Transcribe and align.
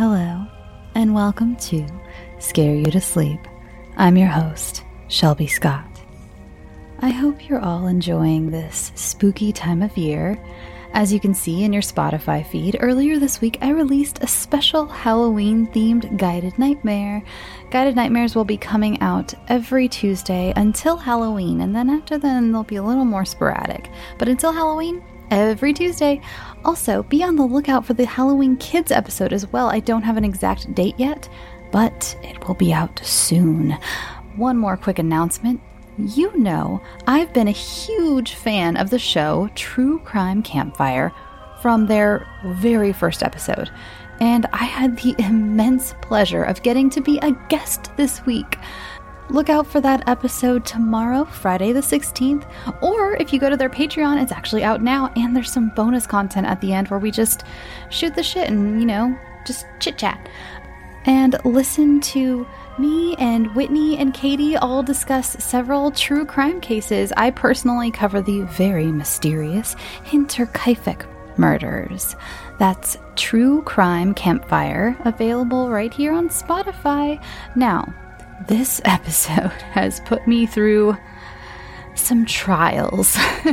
hello, 0.00 0.46
and 0.94 1.14
welcome 1.14 1.54
to 1.56 1.86
Scare 2.38 2.74
You 2.74 2.86
to 2.86 3.02
Sleep. 3.02 3.38
I'm 3.98 4.16
your 4.16 4.28
host, 4.28 4.82
Shelby 5.08 5.46
Scott. 5.46 6.00
I 7.00 7.10
hope 7.10 7.46
you're 7.46 7.60
all 7.60 7.86
enjoying 7.86 8.50
this 8.50 8.92
spooky 8.94 9.52
time 9.52 9.82
of 9.82 9.98
year. 9.98 10.42
As 10.94 11.12
you 11.12 11.20
can 11.20 11.34
see 11.34 11.64
in 11.64 11.72
your 11.74 11.82
Spotify 11.82 12.46
feed, 12.46 12.78
earlier 12.80 13.18
this 13.18 13.42
week 13.42 13.58
I 13.60 13.72
released 13.72 14.22
a 14.22 14.26
special 14.26 14.86
Halloween 14.86 15.66
themed 15.66 16.16
guided 16.16 16.58
nightmare. 16.58 17.22
Guided 17.70 17.94
nightmares 17.94 18.34
will 18.34 18.46
be 18.46 18.56
coming 18.56 18.98
out 19.02 19.34
every 19.48 19.86
Tuesday 19.86 20.54
until 20.56 20.96
Halloween, 20.96 21.60
and 21.60 21.76
then 21.76 21.90
after 21.90 22.16
then 22.16 22.52
they'll 22.52 22.64
be 22.64 22.76
a 22.76 22.82
little 22.82 23.04
more 23.04 23.26
sporadic. 23.26 23.90
But 24.16 24.30
until 24.30 24.52
Halloween, 24.52 25.02
every 25.30 25.72
Tuesday. 25.72 26.20
Also, 26.64 27.02
be 27.04 27.22
on 27.22 27.36
the 27.36 27.44
lookout 27.44 27.84
for 27.84 27.94
the 27.94 28.04
Halloween 28.04 28.56
Kids 28.56 28.90
episode 28.90 29.32
as 29.32 29.46
well. 29.46 29.68
I 29.68 29.80
don't 29.80 30.02
have 30.02 30.16
an 30.16 30.24
exact 30.24 30.74
date 30.74 30.94
yet, 30.98 31.28
but 31.72 32.16
it 32.22 32.46
will 32.46 32.54
be 32.54 32.72
out 32.72 33.00
soon. 33.04 33.76
One 34.36 34.56
more 34.56 34.76
quick 34.76 34.98
announcement. 34.98 35.60
You 35.96 36.36
know, 36.36 36.80
I've 37.06 37.32
been 37.32 37.48
a 37.48 37.52
huge 37.52 38.34
fan 38.34 38.76
of 38.76 38.90
the 38.90 38.98
show 38.98 39.50
True 39.54 39.98
Crime 40.00 40.42
Campfire 40.42 41.12
from 41.60 41.86
their 41.86 42.26
very 42.44 42.92
first 42.92 43.22
episode, 43.22 43.70
and 44.20 44.46
I 44.52 44.64
had 44.64 44.96
the 44.96 45.14
immense 45.18 45.94
pleasure 46.00 46.42
of 46.42 46.62
getting 46.62 46.88
to 46.90 47.00
be 47.00 47.18
a 47.18 47.32
guest 47.48 47.94
this 47.96 48.24
week. 48.24 48.56
Look 49.30 49.48
out 49.48 49.64
for 49.64 49.80
that 49.80 50.08
episode 50.08 50.66
tomorrow, 50.66 51.24
Friday 51.24 51.70
the 51.70 51.80
16th. 51.80 52.50
Or 52.82 53.14
if 53.14 53.32
you 53.32 53.38
go 53.38 53.48
to 53.48 53.56
their 53.56 53.70
Patreon, 53.70 54.20
it's 54.20 54.32
actually 54.32 54.64
out 54.64 54.82
now, 54.82 55.12
and 55.14 55.36
there's 55.36 55.52
some 55.52 55.70
bonus 55.76 56.04
content 56.04 56.48
at 56.48 56.60
the 56.60 56.72
end 56.72 56.88
where 56.88 56.98
we 56.98 57.12
just 57.12 57.44
shoot 57.90 58.16
the 58.16 58.24
shit 58.24 58.48
and, 58.48 58.80
you 58.80 58.86
know, 58.86 59.16
just 59.46 59.66
chit 59.78 59.96
chat. 59.98 60.28
And 61.04 61.36
listen 61.44 62.00
to 62.00 62.44
me 62.76 63.14
and 63.20 63.54
Whitney 63.54 63.98
and 63.98 64.12
Katie 64.12 64.56
all 64.56 64.82
discuss 64.82 65.36
several 65.42 65.92
true 65.92 66.26
crime 66.26 66.60
cases. 66.60 67.12
I 67.16 67.30
personally 67.30 67.92
cover 67.92 68.20
the 68.20 68.40
very 68.42 68.86
mysterious 68.86 69.76
Hinterkaifeck 70.04 71.06
murders. 71.38 72.16
That's 72.58 72.98
True 73.14 73.62
Crime 73.62 74.12
Campfire, 74.12 74.96
available 75.04 75.70
right 75.70 75.94
here 75.94 76.12
on 76.12 76.28
Spotify. 76.28 77.22
Now, 77.54 77.94
this 78.48 78.80
episode 78.84 79.50
has 79.72 80.00
put 80.00 80.26
me 80.26 80.46
through 80.46 80.96
some 81.94 82.24
trials. 82.24 83.14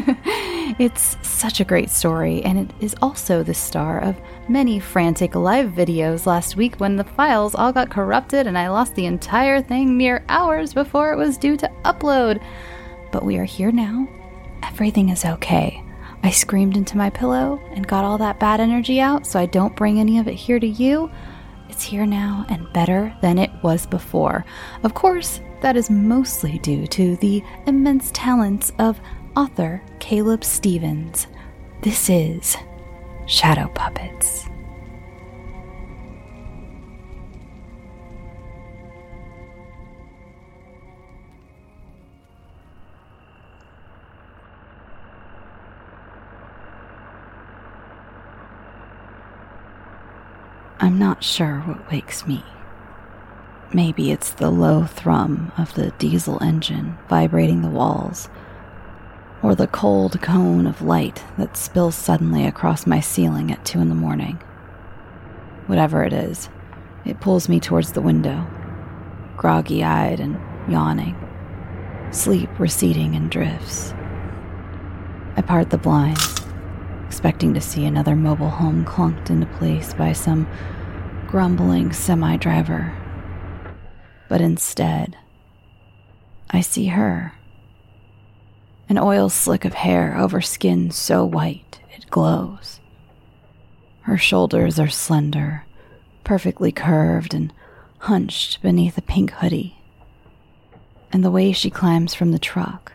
it's 0.79 1.17
such 1.27 1.59
a 1.59 1.65
great 1.65 1.89
story, 1.89 2.41
and 2.43 2.57
it 2.59 2.71
is 2.79 2.95
also 3.01 3.43
the 3.43 3.53
star 3.53 3.99
of 3.99 4.15
many 4.47 4.79
frantic 4.79 5.35
live 5.35 5.71
videos 5.71 6.25
last 6.25 6.55
week 6.55 6.75
when 6.77 6.95
the 6.95 7.03
files 7.03 7.55
all 7.55 7.73
got 7.73 7.89
corrupted 7.89 8.47
and 8.47 8.57
I 8.57 8.69
lost 8.69 8.95
the 8.95 9.05
entire 9.05 9.61
thing 9.61 9.97
mere 9.97 10.23
hours 10.29 10.73
before 10.73 11.11
it 11.11 11.17
was 11.17 11.37
due 11.37 11.57
to 11.57 11.71
upload. 11.83 12.41
But 13.11 13.25
we 13.25 13.37
are 13.37 13.43
here 13.43 13.71
now. 13.71 14.07
Everything 14.63 15.09
is 15.09 15.25
okay. 15.25 15.83
I 16.23 16.31
screamed 16.31 16.77
into 16.77 16.97
my 16.97 17.09
pillow 17.09 17.61
and 17.71 17.87
got 17.87 18.03
all 18.03 18.17
that 18.19 18.39
bad 18.39 18.59
energy 18.59 18.99
out 18.99 19.27
so 19.27 19.39
I 19.39 19.45
don't 19.45 19.75
bring 19.75 19.99
any 19.99 20.17
of 20.19 20.27
it 20.27 20.33
here 20.33 20.59
to 20.59 20.67
you. 20.67 21.11
It's 21.77 21.83
here 21.83 22.07
now 22.07 22.43
and 22.49 22.73
better 22.73 23.15
than 23.21 23.37
it 23.37 23.51
was 23.61 23.85
before. 23.85 24.43
Of 24.81 24.95
course, 24.95 25.41
that 25.61 25.77
is 25.77 25.91
mostly 25.91 26.57
due 26.57 26.87
to 26.87 27.17
the 27.17 27.43
immense 27.67 28.09
talents 28.15 28.71
of 28.79 28.99
author 29.35 29.83
Caleb 29.99 30.43
Stephens. 30.43 31.27
This 31.83 32.09
is 32.09 32.57
Shadow 33.27 33.67
Puppets. 33.75 34.49
I'm 50.79 50.99
not 50.99 51.23
sure 51.23 51.61
what 51.61 51.91
wakes 51.91 52.27
me. 52.27 52.43
Maybe 53.73 54.11
it's 54.11 54.29
the 54.29 54.51
low 54.51 54.85
thrum 54.85 55.51
of 55.57 55.73
the 55.73 55.89
diesel 55.97 56.41
engine 56.41 56.99
vibrating 57.09 57.63
the 57.63 57.67
walls, 57.67 58.29
or 59.41 59.55
the 59.55 59.65
cold 59.65 60.21
cone 60.21 60.67
of 60.67 60.83
light 60.83 61.23
that 61.39 61.57
spills 61.57 61.95
suddenly 61.95 62.45
across 62.45 62.85
my 62.85 62.99
ceiling 62.99 63.51
at 63.51 63.65
two 63.65 63.79
in 63.79 63.89
the 63.89 63.95
morning. 63.95 64.35
Whatever 65.65 66.03
it 66.03 66.13
is, 66.13 66.47
it 67.05 67.21
pulls 67.21 67.49
me 67.49 67.59
towards 67.59 67.93
the 67.93 68.01
window, 68.01 68.45
groggy 69.35 69.83
eyed 69.83 70.19
and 70.19 70.39
yawning, 70.71 71.15
sleep 72.11 72.51
receding 72.59 73.15
in 73.15 73.29
drifts. 73.29 73.95
I 75.35 75.41
part 75.41 75.71
the 75.71 75.79
blinds 75.79 76.36
expecting 77.17 77.51
to 77.51 77.59
see 77.59 77.83
another 77.83 78.15
mobile 78.15 78.51
home 78.51 78.85
clunked 78.85 79.31
into 79.31 79.47
place 79.57 79.91
by 79.91 80.13
some 80.13 80.47
grumbling 81.25 81.91
semi 81.91 82.37
driver. 82.37 82.95
But 84.29 84.39
instead, 84.39 85.17
I 86.51 86.61
see 86.61 86.89
her. 86.89 87.33
An 88.87 88.99
oil 88.99 89.29
slick 89.29 89.65
of 89.65 89.73
hair 89.73 90.15
over 90.15 90.41
skin 90.41 90.91
so 90.91 91.25
white 91.25 91.79
it 91.91 92.07
glows. 92.11 92.79
Her 94.01 94.19
shoulders 94.19 94.77
are 94.79 94.87
slender, 94.87 95.65
perfectly 96.23 96.71
curved 96.71 97.33
and 97.33 97.51
hunched 97.97 98.61
beneath 98.61 98.95
a 98.95 99.01
pink 99.01 99.31
hoodie. 99.31 99.79
And 101.11 101.25
the 101.25 101.31
way 101.31 101.51
she 101.51 101.71
climbs 101.71 102.13
from 102.13 102.31
the 102.31 102.37
truck, 102.37 102.93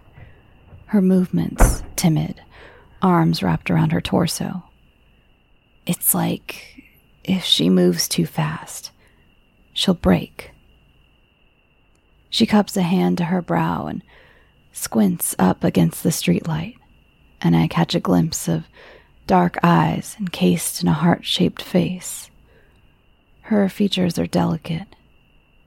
her 0.87 1.03
movements 1.03 1.82
timid 1.97 2.41
arms 3.03 3.43
wrapped 3.43 3.71
around 3.71 3.93
her 3.93 4.01
torso. 4.01 4.63
It's 5.85 6.15
like 6.15 6.85
if 7.25 7.45
she 7.45 7.69
moves 7.69 8.09
too 8.09 8.25
fast, 8.25 8.91
she'll 9.73 9.95
break. 9.95 10.53
She 12.31 12.47
cups 12.47 12.77
a 12.77 12.83
hand 12.83 13.19
to 13.19 13.25
her 13.25 13.43
brow 13.43 13.87
and 13.87 14.03
squints 14.73 15.35
up 15.39 15.65
against 15.65 16.03
the 16.03 16.09
streetlight, 16.09 16.77
and 17.43 17.55
I 17.55 17.67
catch 17.67 17.95
a 17.95 18.01
glimpse 18.01 18.49
of 18.49 18.65
dark 19.27 19.59
eyes 19.62 20.17
encased 20.19 20.83
in 20.83 20.89
a 20.89 20.93
heart 20.93 21.27
shaped 21.27 21.61
face. 21.61 22.31
Her 23.43 23.69
features 23.69 24.19
are 24.19 24.27
delicate 24.27 24.87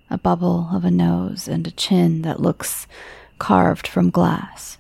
a 0.10 0.18
bubble 0.18 0.70
of 0.72 0.86
a 0.86 0.92
nose 0.92 1.48
and 1.48 1.66
a 1.66 1.72
chin 1.72 2.22
that 2.22 2.40
looks 2.40 2.88
carved 3.40 3.88
from 3.88 4.10
glass. 4.10 4.78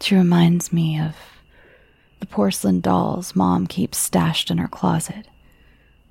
She 0.00 0.14
reminds 0.14 0.72
me 0.72 1.00
of 1.00 1.16
the 2.20 2.26
porcelain 2.26 2.80
dolls 2.80 3.34
mom 3.34 3.66
keeps 3.66 3.98
stashed 3.98 4.50
in 4.50 4.58
her 4.58 4.68
closet, 4.68 5.26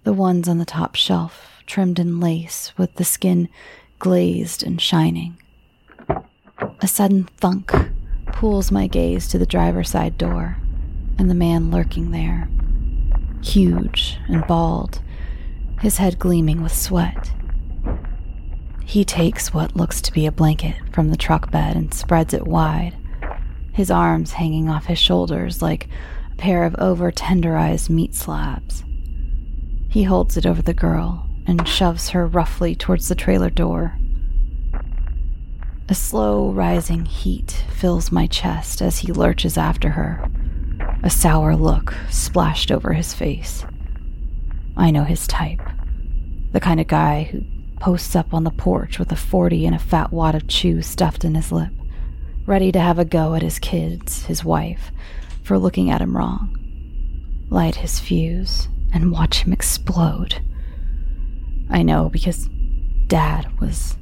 the 0.04 0.12
ones 0.12 0.50
on 0.50 0.58
the 0.58 0.66
top 0.66 0.96
shelf, 0.96 1.64
trimmed 1.66 1.98
in 1.98 2.20
lace 2.20 2.74
with 2.78 2.96
the 2.96 3.06
skin 3.06 3.48
glazed 4.00 4.64
and 4.64 4.82
shining. 4.82 5.38
A 6.82 6.88
sudden 6.88 7.30
thunk 7.38 7.72
pulls 8.28 8.72
my 8.72 8.88
gaze 8.88 9.28
to 9.30 9.38
the 9.38 9.46
driver's 9.46 9.92
side 9.92 10.18
door 10.18 10.58
and 11.18 11.30
the 11.30 11.36
man 11.36 11.72
lurking 11.72 12.12
there, 12.12 12.50
huge 13.42 14.18
and 14.28 14.46
bald, 14.46 15.02
his 15.80 15.98
head 15.98 16.20
gleaming 16.20 16.62
with 16.62 16.76
sweat. 16.76 17.32
He 18.84 19.06
takes 19.06 19.54
what 19.54 19.76
looks 19.78 20.02
to 20.02 20.12
be 20.12 20.26
a 20.26 20.32
blanket 20.32 20.76
from 20.92 21.10
the 21.10 21.18
truck 21.18 21.50
bed 21.50 21.78
and 21.78 21.94
spreads 21.94 22.34
it 22.34 22.46
wide 22.46 22.96
his 23.76 23.92
arms 23.92 24.32
hanging 24.32 24.70
off 24.70 24.86
his 24.86 24.98
shoulders 24.98 25.62
like 25.62 25.90
a 26.32 26.36
pair 26.38 26.64
of 26.64 26.76
over 26.76 27.12
tenderized 27.12 27.90
meat 27.90 28.16
slabs. 28.16 28.86
He 29.90 30.04
holds 30.04 30.38
it 30.38 30.46
over 30.46 30.62
the 30.62 30.74
girl 30.74 31.28
and 31.46 31.68
shoves 31.68 32.10
her 32.10 32.26
roughly 32.26 32.74
towards 32.74 33.10
the 33.10 33.16
trailer 33.16 33.50
door. 33.50 33.98
A 35.90 35.94
slow 35.94 36.52
rising 36.52 37.06
heat 37.06 37.66
fills 37.70 38.14
my 38.14 38.28
chest 38.28 38.82
as 38.82 39.00
he 39.00 39.12
lurches 39.12 39.58
after 39.58 39.90
her, 39.90 40.26
a 41.04 41.10
sour 41.10 41.56
look 41.56 41.94
splashed 42.10 42.72
over 42.72 42.94
his 42.94 43.14
face. 43.14 43.66
I 44.78 44.90
know 44.90 45.04
his 45.04 45.28
type 45.28 45.62
the 46.54 46.62
kind 46.62 46.80
of 46.80 46.88
guy 46.88 47.24
who 47.24 47.42
posts 47.82 48.16
up 48.16 48.34
on 48.34 48.46
the 48.46 48.52
porch 48.52 48.98
with 48.98 49.12
a 49.12 49.18
40 49.18 49.66
and 49.66 49.76
a 49.76 49.80
fat 49.80 50.14
wad 50.14 50.36
of 50.36 50.48
chew 50.48 50.82
stuffed 50.82 51.26
in 51.26 51.36
his 51.36 51.52
lip 51.52 51.74
ready 52.46 52.72
to 52.72 52.80
have 52.80 53.00
a 53.00 53.06
go 53.06 53.34
at 53.34 53.42
his 53.42 53.60
kids, 53.60 54.26
his 54.26 54.44
wife, 54.44 54.92
for 55.44 55.58
looking 55.58 55.90
at 55.90 56.02
him 56.02 56.16
wrong. 56.16 56.56
Light 57.50 57.76
his 57.76 58.00
fuse 58.00 58.68
and 58.94 59.12
watch 59.12 59.44
him 59.44 59.54
explode. 59.54 60.42
I 61.70 61.82
know 61.82 62.10
because 62.10 62.48
Dad 63.08 63.60
was 63.60 63.98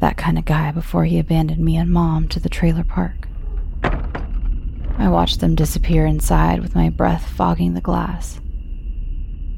that 0.00 0.16
kind 0.16 0.38
of 0.38 0.44
guy 0.44 0.72
before 0.72 1.04
he 1.04 1.18
abandoned 1.18 1.64
me 1.64 1.76
and 1.76 1.90
Mom 1.90 2.28
to 2.28 2.40
the 2.40 2.48
trailer 2.48 2.84
park. 2.84 3.28
I 3.82 5.08
watched 5.08 5.40
them 5.40 5.54
disappear 5.54 6.06
inside 6.06 6.60
with 6.60 6.74
my 6.74 6.90
breath 6.90 7.26
fogging 7.26 7.74
the 7.74 7.80
glass. 7.80 8.40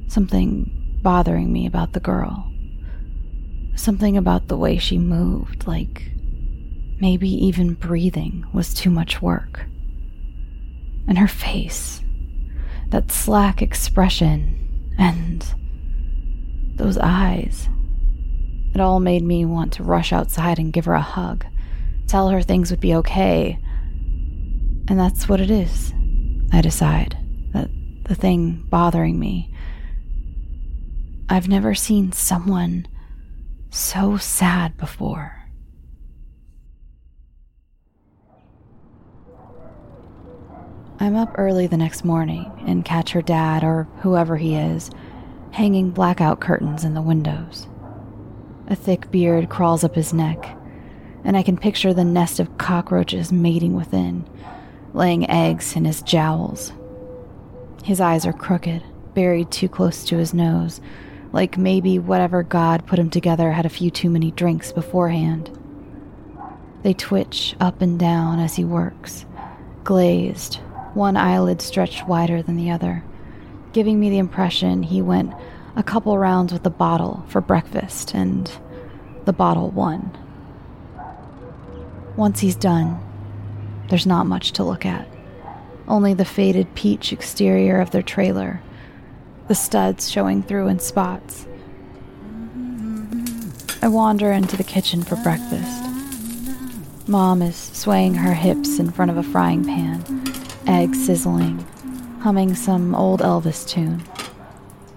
Something 0.07 0.71
bothering 1.03 1.53
me 1.53 1.67
about 1.67 1.93
the 1.93 2.01
girl. 2.01 2.51
Something 3.75 4.17
about 4.17 4.47
the 4.49 4.57
way 4.57 4.79
she 4.79 4.99
moved, 4.99 5.67
like 5.67 6.14
maybe 7.01 7.29
even 7.29 7.75
breathing, 7.75 8.47
was 8.53 8.73
too 8.75 8.91
much 8.91 9.21
work. 9.21 9.67
And 11.07 11.19
her 11.19 11.29
face, 11.29 12.01
that 12.89 13.13
slack 13.13 13.61
expression, 13.61 14.95
and 14.99 15.45
those 16.77 16.99
eyes. 16.99 17.69
It 18.75 18.81
all 18.81 19.01
made 19.01 19.23
me 19.23 19.45
want 19.45 19.73
to 19.75 19.83
rush 19.85 20.13
outside 20.13 20.59
and 20.59 20.73
give 20.73 20.87
her 20.87 20.95
a 20.95 21.01
hug, 21.01 21.45
tell 22.07 22.29
her 22.31 22.43
things 22.43 22.71
would 22.71 22.81
be 22.81 22.95
okay. 22.97 23.59
And 24.89 24.99
that's 24.99 25.29
what 25.29 25.41
it 25.41 25.51
is, 25.51 25.93
I 26.53 26.61
decide, 26.61 27.17
that 27.53 27.71
the 28.05 28.15
thing 28.15 28.65
bothering 28.69 29.19
me. 29.19 29.53
I've 31.29 31.49
never 31.49 31.75
seen 31.75 32.13
someone 32.13 32.87
so 33.71 34.17
sad 34.17 34.77
before. 34.77 35.44
I'm 41.01 41.17
up 41.17 41.35
early 41.37 41.67
the 41.67 41.77
next 41.77 42.05
morning 42.05 42.51
and 42.67 42.85
catch 42.85 43.11
her 43.13 43.23
dad, 43.23 43.65
or 43.65 43.89
whoever 43.99 44.37
he 44.37 44.55
is, 44.55 44.91
hanging 45.51 45.91
blackout 45.91 46.41
curtains 46.41 46.85
in 46.85 46.95
the 46.95 47.03
windows. 47.03 47.67
A 48.69 48.77
thick 48.77 49.11
beard 49.11 49.49
crawls 49.49 49.83
up 49.83 49.97
his 49.97 50.15
neck, 50.15 50.57
and 51.25 51.37
I 51.37 51.43
can 51.43 51.57
picture 51.57 51.93
the 51.93 52.05
nest 52.05 52.39
of 52.39 52.59
cockroaches 52.59 53.33
mating 53.33 53.75
within, 53.75 54.25
laying 54.93 55.29
eggs 55.29 55.75
in 55.75 55.85
his 55.85 56.01
jowls. 56.01 56.73
His 57.83 58.01
eyes 58.01 58.25
are 58.25 58.33
crooked, 58.33 58.83
buried 59.15 59.51
too 59.51 59.69
close 59.69 60.05
to 60.05 60.17
his 60.17 60.33
nose, 60.33 60.81
like 61.33 61.59
maybe 61.59 61.99
whatever 61.99 62.45
God 62.45 62.87
put 62.87 63.01
him 63.01 63.11
together 63.11 63.51
had 63.51 63.67
a 63.67 63.71
few 63.71 63.91
too 63.91 64.11
many 64.11 64.31
drinks 64.31 64.71
beforehand. 64.71 65.51
They 66.85 66.95
twitch 66.95 67.57
up 67.59 67.83
and 67.83 67.99
down 67.99 68.39
as 68.39 68.55
he 68.55 68.65
works, 68.65 69.27
glazed, 69.83 70.61
one 70.95 71.17
eyelid 71.17 71.61
stretched 71.61 72.07
wider 72.07 72.43
than 72.43 72.57
the 72.57 72.71
other, 72.71 73.05
giving 73.73 73.99
me 73.99 74.11
the 74.11 74.19
impression 74.19 74.83
he 74.83 75.03
went 75.03 75.33
a 75.77 75.83
couple 75.83 76.17
rounds 76.17 76.53
with 76.53 76.63
the 76.63 76.71
bottle 76.71 77.25
for 77.29 77.41
breakfast 77.41 78.15
and 78.15 78.51
the 79.25 79.33
bottle 79.33 79.71
won. 79.71 80.17
Once 82.17 82.41
he's 82.41 82.57
done, 82.57 83.01
there's 83.89 84.07
not 84.07 84.27
much 84.27 84.53
to 84.53 84.65
look 84.65 84.87
at. 84.87 85.09
Only 85.89 86.15
the 86.15 86.25
faded 86.25 86.75
peach 86.75 87.13
exterior 87.13 87.81
of 87.81 87.91
their 87.91 88.03
trailer 88.03 88.63
the 89.47 89.55
studs 89.55 90.11
showing 90.11 90.43
through 90.43 90.69
in 90.69 90.79
spots. 90.79 91.47
I 93.83 93.89
wander 93.89 94.33
into 94.33 94.57
the 94.57 94.65
kitchen 94.65 95.03
for 95.03 95.17
breakfast. 95.17 95.85
Mom 97.07 97.43
is 97.43 97.57
swaying 97.57 98.15
her 98.15 98.33
hips 98.33 98.79
in 98.79 98.91
front 98.91 99.11
of 99.11 99.19
a 99.19 99.23
frying 99.23 99.65
pan, 99.65 100.03
eggs 100.67 101.05
sizzling, 101.05 101.59
humming 102.21 102.55
some 102.55 102.95
old 102.95 103.21
Elvis 103.21 103.69
tune. 103.69 104.03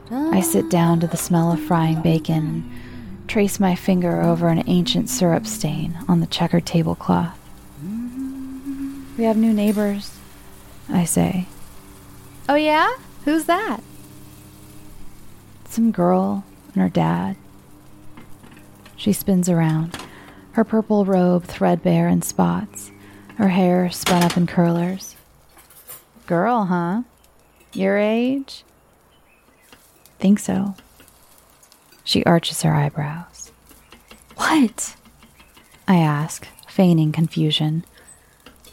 I 0.09 0.39
sit 0.39 0.69
down 0.69 1.01
to 1.01 1.07
the 1.07 1.17
smell 1.17 1.51
of 1.51 1.59
frying 1.59 2.01
bacon 2.01 2.37
and 2.37 3.27
trace 3.27 3.59
my 3.59 3.75
finger 3.75 4.21
over 4.21 4.47
an 4.47 4.63
ancient 4.67 5.09
syrup 5.09 5.45
stain 5.45 5.97
on 6.07 6.21
the 6.21 6.27
checkered 6.27 6.65
tablecloth. 6.65 7.37
We 9.17 9.25
have 9.25 9.35
new 9.35 9.51
neighbors, 9.51 10.17
I 10.87 11.03
say. 11.03 11.47
Oh, 12.47 12.55
yeah? 12.55 12.95
Who's 13.25 13.45
that? 13.45 13.81
Some 15.65 15.91
girl 15.91 16.45
and 16.73 16.81
her 16.81 16.89
dad. 16.89 17.35
She 18.95 19.11
spins 19.11 19.49
around, 19.49 19.97
her 20.53 20.63
purple 20.63 21.03
robe 21.03 21.43
threadbare 21.43 22.07
in 22.07 22.21
spots, 22.21 22.91
her 23.35 23.49
hair 23.49 23.89
spun 23.89 24.23
up 24.23 24.37
in 24.37 24.47
curlers. 24.47 25.16
Girl, 26.27 26.65
huh? 26.65 27.03
Your 27.71 27.97
age? 27.97 28.65
Think 30.19 30.39
so. 30.39 30.75
She 32.03 32.23
arches 32.25 32.63
her 32.63 32.73
eyebrows. 32.73 33.53
What? 34.35 34.97
I 35.87 35.95
ask, 35.95 36.45
feigning 36.67 37.13
confusion. 37.13 37.85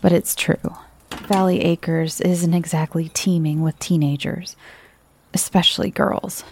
But 0.01 0.11
it's 0.11 0.35
true. 0.35 0.77
Valley 1.11 1.61
Acres 1.63 2.21
isn't 2.21 2.55
exactly 2.55 3.09
teeming 3.11 3.63
with 3.63 3.79
teenagers, 3.79 4.57
especially 5.33 5.91
girls. 5.91 6.43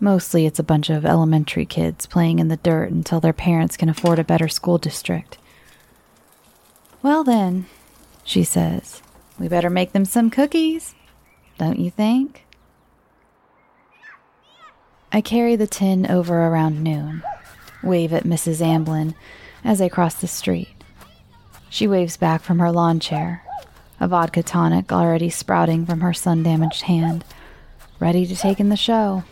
Mostly 0.00 0.46
it's 0.46 0.58
a 0.58 0.64
bunch 0.64 0.90
of 0.90 1.06
elementary 1.06 1.64
kids 1.64 2.06
playing 2.06 2.40
in 2.40 2.48
the 2.48 2.56
dirt 2.56 2.90
until 2.90 3.20
their 3.20 3.32
parents 3.32 3.76
can 3.76 3.88
afford 3.88 4.18
a 4.18 4.24
better 4.24 4.48
school 4.48 4.78
district. 4.78 5.38
Well, 7.02 7.22
then, 7.22 7.66
she 8.24 8.42
says, 8.42 9.00
we 9.38 9.48
better 9.48 9.70
make 9.70 9.92
them 9.92 10.04
some 10.04 10.30
cookies, 10.30 10.94
don't 11.58 11.78
you 11.78 11.90
think? 11.90 12.44
I 15.12 15.20
carry 15.20 15.56
the 15.56 15.66
tin 15.66 16.10
over 16.10 16.46
around 16.46 16.82
noon, 16.82 17.22
wave 17.82 18.12
at 18.12 18.24
Mrs. 18.24 18.60
Amblin 18.60 19.14
as 19.64 19.80
I 19.80 19.88
cross 19.88 20.14
the 20.14 20.26
street. 20.26 20.68
She 21.70 21.86
waves 21.86 22.16
back 22.16 22.42
from 22.42 22.58
her 22.58 22.72
lawn 22.72 23.00
chair, 23.00 23.42
a 24.00 24.08
vodka 24.08 24.42
tonic 24.42 24.92
already 24.92 25.30
sprouting 25.30 25.86
from 25.86 26.00
her 26.00 26.12
sun 26.12 26.42
damaged 26.42 26.82
hand, 26.82 27.24
ready 28.00 28.26
to 28.26 28.36
take 28.36 28.60
in 28.60 28.68
the 28.68 28.76
show. 28.76 29.24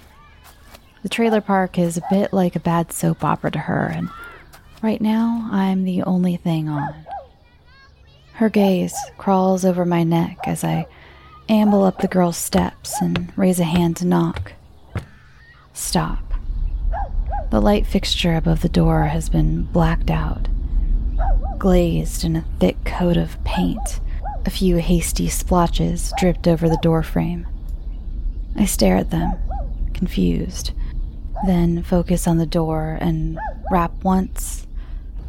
The 1.02 1.08
trailer 1.08 1.40
park 1.40 1.78
is 1.78 1.96
a 1.96 2.02
bit 2.10 2.32
like 2.32 2.56
a 2.56 2.60
bad 2.60 2.92
soap 2.92 3.22
opera 3.22 3.50
to 3.52 3.58
her, 3.60 3.86
and 3.86 4.08
right 4.82 5.00
now 5.00 5.48
I'm 5.52 5.84
the 5.84 6.02
only 6.02 6.36
thing 6.36 6.68
on. 6.68 7.06
Her 8.36 8.50
gaze 8.50 8.94
crawls 9.16 9.64
over 9.64 9.86
my 9.86 10.02
neck 10.02 10.40
as 10.44 10.62
I 10.62 10.86
amble 11.48 11.84
up 11.84 12.00
the 12.00 12.06
girl's 12.06 12.36
steps 12.36 13.00
and 13.00 13.32
raise 13.34 13.58
a 13.58 13.64
hand 13.64 13.96
to 13.96 14.06
knock. 14.06 14.52
Stop. 15.72 16.34
The 17.50 17.62
light 17.62 17.86
fixture 17.86 18.34
above 18.34 18.60
the 18.60 18.68
door 18.68 19.04
has 19.04 19.30
been 19.30 19.62
blacked 19.62 20.10
out, 20.10 20.48
glazed 21.58 22.24
in 22.24 22.36
a 22.36 22.44
thick 22.60 22.84
coat 22.84 23.16
of 23.16 23.42
paint. 23.44 24.00
A 24.44 24.50
few 24.50 24.76
hasty 24.76 25.30
splotches 25.30 26.12
dripped 26.18 26.46
over 26.46 26.68
the 26.68 26.78
doorframe. 26.82 27.46
I 28.54 28.66
stare 28.66 28.98
at 28.98 29.10
them, 29.10 29.32
confused, 29.94 30.72
then 31.46 31.82
focus 31.82 32.26
on 32.26 32.36
the 32.36 32.44
door 32.44 32.98
and 33.00 33.38
rap 33.70 33.92
once, 34.04 34.66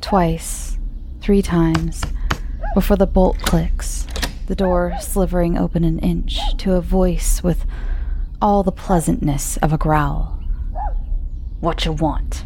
twice, 0.02 0.78
three 1.22 1.42
times 1.42 2.04
before 2.78 2.96
the 2.96 3.08
bolt 3.08 3.40
clicks, 3.40 4.06
the 4.46 4.56
door 4.56 4.94
slivering 5.02 5.58
open 5.58 5.84
an 5.84 5.98
inch 5.98 6.40
to 6.58 6.76
a 6.76 6.80
voice 6.80 7.42
with 7.42 7.66
all 8.40 8.62
the 8.62 8.72
pleasantness 8.72 9.58
of 9.64 9.74
a 9.74 9.80
growl. 9.80 10.40
What 11.60 11.86
you 11.86 11.92
want? 11.92 12.46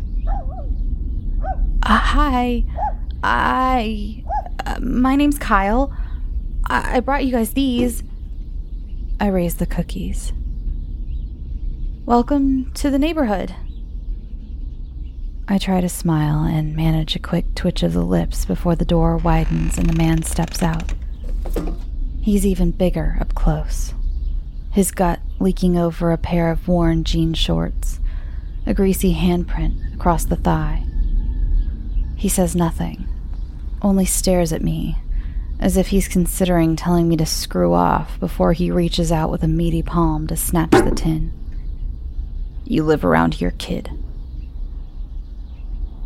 Uh, 1.83 1.97
hi. 1.97 2.63
I. 3.21 4.23
Uh, 4.65 4.79
my 4.79 5.17
name's 5.17 5.37
Kyle. 5.37 5.93
I-, 6.69 6.95
I 6.95 6.99
brought 7.01 7.25
you 7.25 7.33
guys 7.33 7.51
these. 7.51 8.01
I 9.19 9.27
raise 9.27 9.55
the 9.55 9.65
cookies. 9.65 10.31
Welcome 12.05 12.71
to 12.75 12.89
the 12.89 12.97
neighborhood. 12.97 13.53
I 15.51 15.57
try 15.57 15.81
to 15.81 15.89
smile 15.89 16.45
and 16.45 16.77
manage 16.77 17.13
a 17.13 17.19
quick 17.19 17.55
twitch 17.55 17.83
of 17.83 17.91
the 17.91 18.05
lips 18.05 18.45
before 18.45 18.77
the 18.77 18.85
door 18.85 19.17
widens 19.17 19.77
and 19.77 19.85
the 19.85 19.97
man 19.97 20.23
steps 20.23 20.63
out. 20.63 20.93
He's 22.21 22.45
even 22.45 22.71
bigger 22.71 23.17
up 23.19 23.35
close, 23.35 23.93
his 24.71 24.91
gut 24.91 25.19
leaking 25.41 25.77
over 25.77 26.09
a 26.09 26.17
pair 26.17 26.51
of 26.51 26.69
worn 26.69 27.03
jean 27.03 27.33
shorts, 27.33 27.99
a 28.65 28.73
greasy 28.73 29.13
handprint 29.13 29.93
across 29.93 30.23
the 30.23 30.37
thigh. 30.37 30.85
He 32.15 32.29
says 32.29 32.55
nothing, 32.55 33.05
only 33.81 34.05
stares 34.05 34.53
at 34.53 34.63
me, 34.63 34.99
as 35.59 35.75
if 35.75 35.87
he's 35.87 36.07
considering 36.07 36.77
telling 36.77 37.09
me 37.09 37.17
to 37.17 37.25
screw 37.25 37.73
off 37.73 38.17
before 38.21 38.53
he 38.53 38.71
reaches 38.71 39.11
out 39.11 39.29
with 39.29 39.43
a 39.43 39.49
meaty 39.49 39.83
palm 39.83 40.27
to 40.27 40.37
snatch 40.37 40.71
the 40.71 40.93
tin. 40.95 41.33
You 42.63 42.85
live 42.85 43.03
around 43.03 43.33
here, 43.33 43.51
kid. 43.57 43.91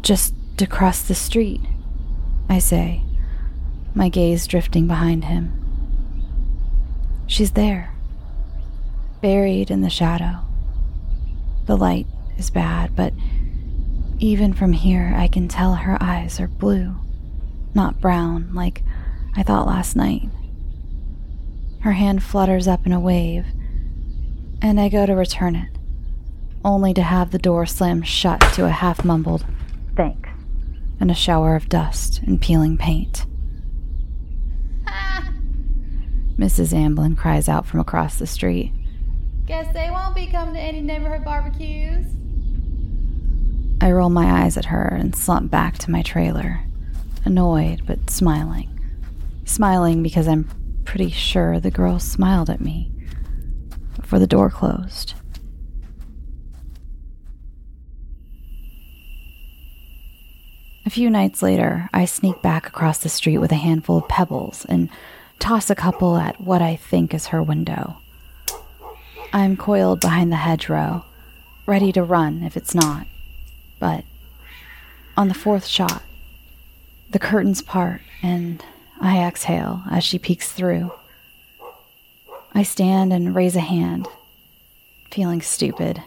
Just 0.05 0.35
across 0.61 1.01
the 1.01 1.15
street, 1.15 1.61
I 2.47 2.59
say, 2.59 3.01
my 3.95 4.07
gaze 4.07 4.45
drifting 4.45 4.85
behind 4.85 5.25
him. 5.25 5.51
She's 7.25 7.53
there, 7.53 7.91
buried 9.19 9.71
in 9.71 9.81
the 9.81 9.89
shadow. 9.89 10.45
The 11.65 11.75
light 11.75 12.05
is 12.37 12.51
bad, 12.51 12.95
but 12.95 13.13
even 14.19 14.53
from 14.53 14.73
here, 14.73 15.11
I 15.17 15.27
can 15.27 15.47
tell 15.47 15.73
her 15.73 15.97
eyes 15.99 16.39
are 16.39 16.49
blue, 16.49 16.97
not 17.73 17.99
brown 17.99 18.53
like 18.53 18.83
I 19.35 19.41
thought 19.41 19.65
last 19.65 19.95
night. 19.95 20.29
Her 21.79 21.93
hand 21.93 22.21
flutters 22.21 22.67
up 22.67 22.85
in 22.85 22.93
a 22.93 22.99
wave, 22.99 23.47
and 24.61 24.79
I 24.79 24.87
go 24.87 25.07
to 25.07 25.15
return 25.15 25.55
it 25.55 25.75
only 26.63 26.93
to 26.93 27.01
have 27.01 27.31
the 27.31 27.39
door 27.39 27.65
slam 27.65 28.03
shut 28.03 28.39
to 28.53 28.65
a 28.65 28.69
half 28.69 29.03
mumbled, 29.03 29.45
thanks, 29.95 30.29
and 30.99 31.09
a 31.09 31.15
shower 31.15 31.55
of 31.55 31.69
dust 31.69 32.21
and 32.23 32.41
peeling 32.41 32.77
paint. 32.77 33.25
Mrs. 36.37 36.73
Amblin 36.73 37.17
cries 37.17 37.47
out 37.47 37.65
from 37.65 37.79
across 37.79 38.19
the 38.19 38.27
street. 38.27 38.71
Guess 39.45 39.73
they 39.73 39.89
won't 39.91 40.15
be 40.15 40.27
coming 40.27 40.55
to 40.55 40.59
any 40.59 40.81
neighborhood 40.81 41.23
barbecues. 41.23 42.05
I 43.81 43.91
roll 43.91 44.09
my 44.09 44.43
eyes 44.43 44.57
at 44.57 44.65
her 44.65 44.87
and 44.87 45.15
slump 45.15 45.51
back 45.51 45.77
to 45.79 45.91
my 45.91 46.01
trailer, 46.01 46.61
annoyed 47.23 47.83
but 47.85 48.09
smiling. 48.09 48.71
Smiling 49.45 50.01
because 50.01 50.27
I'm 50.27 50.49
pretty 50.85 51.11
sure 51.11 51.59
the 51.59 51.71
girl 51.71 51.99
smiled 51.99 52.49
at 52.49 52.61
me 52.61 52.91
before 53.99 54.19
the 54.19 54.27
door 54.27 54.49
closed. 54.49 55.13
A 60.85 60.91
few 60.91 61.09
nights 61.09 61.41
later, 61.41 61.89
I 61.93 62.05
sneak 62.05 62.43
back 62.43 62.67
across 62.67 62.99
the 62.99 63.09
street 63.09 63.39
with 63.39 63.51
a 63.51 63.55
handful 63.55 63.97
of 63.97 64.07
pebbles 64.07 64.65
and 64.65 64.89
toss 65.39 65.71
a 65.71 65.75
couple 65.75 66.15
at 66.15 66.39
what 66.39 66.61
I 66.61 66.75
think 66.75 67.11
is 67.11 67.27
her 67.27 67.41
window. 67.41 67.97
I'm 69.33 69.57
coiled 69.57 69.99
behind 69.99 70.31
the 70.31 70.37
hedgerow, 70.37 71.03
ready 71.65 71.91
to 71.91 72.03
run 72.03 72.43
if 72.43 72.55
it's 72.55 72.75
not. 72.75 73.07
But 73.79 74.05
on 75.17 75.27
the 75.27 75.33
fourth 75.33 75.65
shot, 75.65 76.03
the 77.09 77.19
curtains 77.19 77.63
part 77.63 78.01
and 78.21 78.63
I 79.01 79.23
exhale 79.23 79.81
as 79.89 80.03
she 80.03 80.19
peeks 80.19 80.51
through. 80.51 80.91
I 82.53 82.61
stand 82.61 83.11
and 83.11 83.33
raise 83.33 83.55
a 83.55 83.59
hand, 83.61 84.07
feeling 85.09 85.41
stupid, 85.41 86.03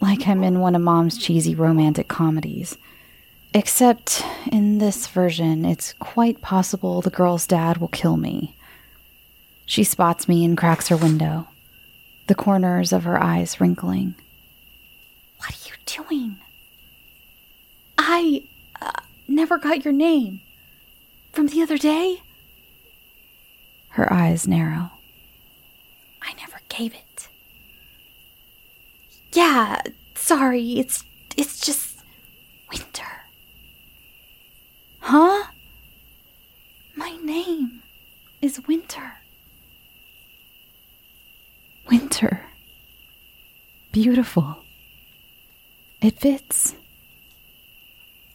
like 0.00 0.28
I'm 0.28 0.44
in 0.44 0.60
one 0.60 0.74
of 0.74 0.82
Mom's 0.82 1.16
cheesy 1.16 1.54
romantic 1.54 2.08
comedies. 2.08 2.76
Except 3.54 4.24
in 4.50 4.78
this 4.78 5.06
version, 5.06 5.64
it's 5.64 5.92
quite 5.94 6.40
possible 6.40 7.00
the 7.02 7.10
girl's 7.10 7.46
dad 7.46 7.78
will 7.78 7.88
kill 7.88 8.16
me. 8.16 8.56
She 9.66 9.84
spots 9.84 10.26
me 10.26 10.44
and 10.44 10.56
cracks 10.56 10.88
her 10.88 10.96
window, 10.96 11.48
the 12.28 12.34
corners 12.34 12.92
of 12.92 13.04
her 13.04 13.22
eyes 13.22 13.60
wrinkling. 13.60 14.14
What 15.38 15.50
are 15.50 15.68
you 15.68 15.74
doing? 15.84 16.36
I 17.98 18.44
uh, 18.80 18.90
never 19.28 19.58
got 19.58 19.84
your 19.84 19.92
name. 19.92 20.40
From 21.32 21.48
the 21.48 21.62
other 21.62 21.78
day? 21.78 22.22
Her 23.90 24.10
eyes 24.12 24.46
narrow. 24.46 24.90
I 26.22 26.32
never 26.34 26.60
gave 26.68 26.94
it. 26.94 27.28
Yeah, 29.32 29.80
sorry. 30.14 30.78
It's 30.78 31.04
it's 31.36 31.60
just 31.60 31.98
winter. 32.70 33.21
Huh? 35.02 35.46
My 36.94 37.18
name 37.24 37.82
is 38.40 38.66
Winter. 38.68 39.14
Winter. 41.90 42.44
Beautiful. 43.90 44.58
It 46.00 46.18
fits. 46.20 46.76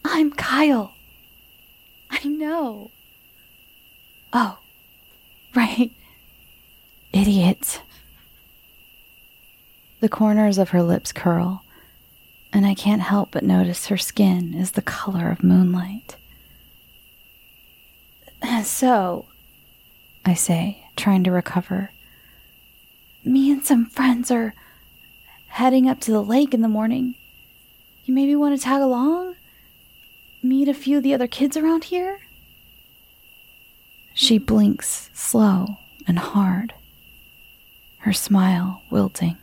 I'm 0.04 0.30
Kyle. 0.30 0.92
I 2.10 2.22
know. 2.24 2.90
Oh, 4.34 4.58
right. 5.56 5.90
Idiot. 7.14 7.80
The 10.00 10.08
corners 10.10 10.58
of 10.58 10.68
her 10.70 10.82
lips 10.82 11.12
curl, 11.12 11.64
and 12.52 12.66
I 12.66 12.74
can't 12.74 13.02
help 13.02 13.30
but 13.30 13.42
notice 13.42 13.86
her 13.86 13.96
skin 13.96 14.52
is 14.52 14.72
the 14.72 14.82
color 14.82 15.30
of 15.30 15.42
moonlight. 15.42 16.16
So, 18.64 19.26
I 20.24 20.34
say, 20.34 20.84
trying 20.96 21.24
to 21.24 21.30
recover, 21.30 21.90
me 23.24 23.50
and 23.50 23.64
some 23.64 23.86
friends 23.86 24.30
are 24.30 24.54
heading 25.48 25.88
up 25.88 26.00
to 26.00 26.10
the 26.12 26.22
lake 26.22 26.54
in 26.54 26.62
the 26.62 26.68
morning. 26.68 27.14
You 28.04 28.14
maybe 28.14 28.34
want 28.36 28.56
to 28.56 28.62
tag 28.62 28.80
along? 28.82 29.36
Meet 30.42 30.68
a 30.68 30.74
few 30.74 30.98
of 30.98 31.02
the 31.02 31.14
other 31.14 31.26
kids 31.26 31.56
around 31.56 31.84
here? 31.84 32.20
She 34.14 34.38
blinks 34.38 35.10
slow 35.14 35.76
and 36.06 36.18
hard, 36.18 36.74
her 37.98 38.12
smile 38.12 38.82
wilting. 38.90 39.36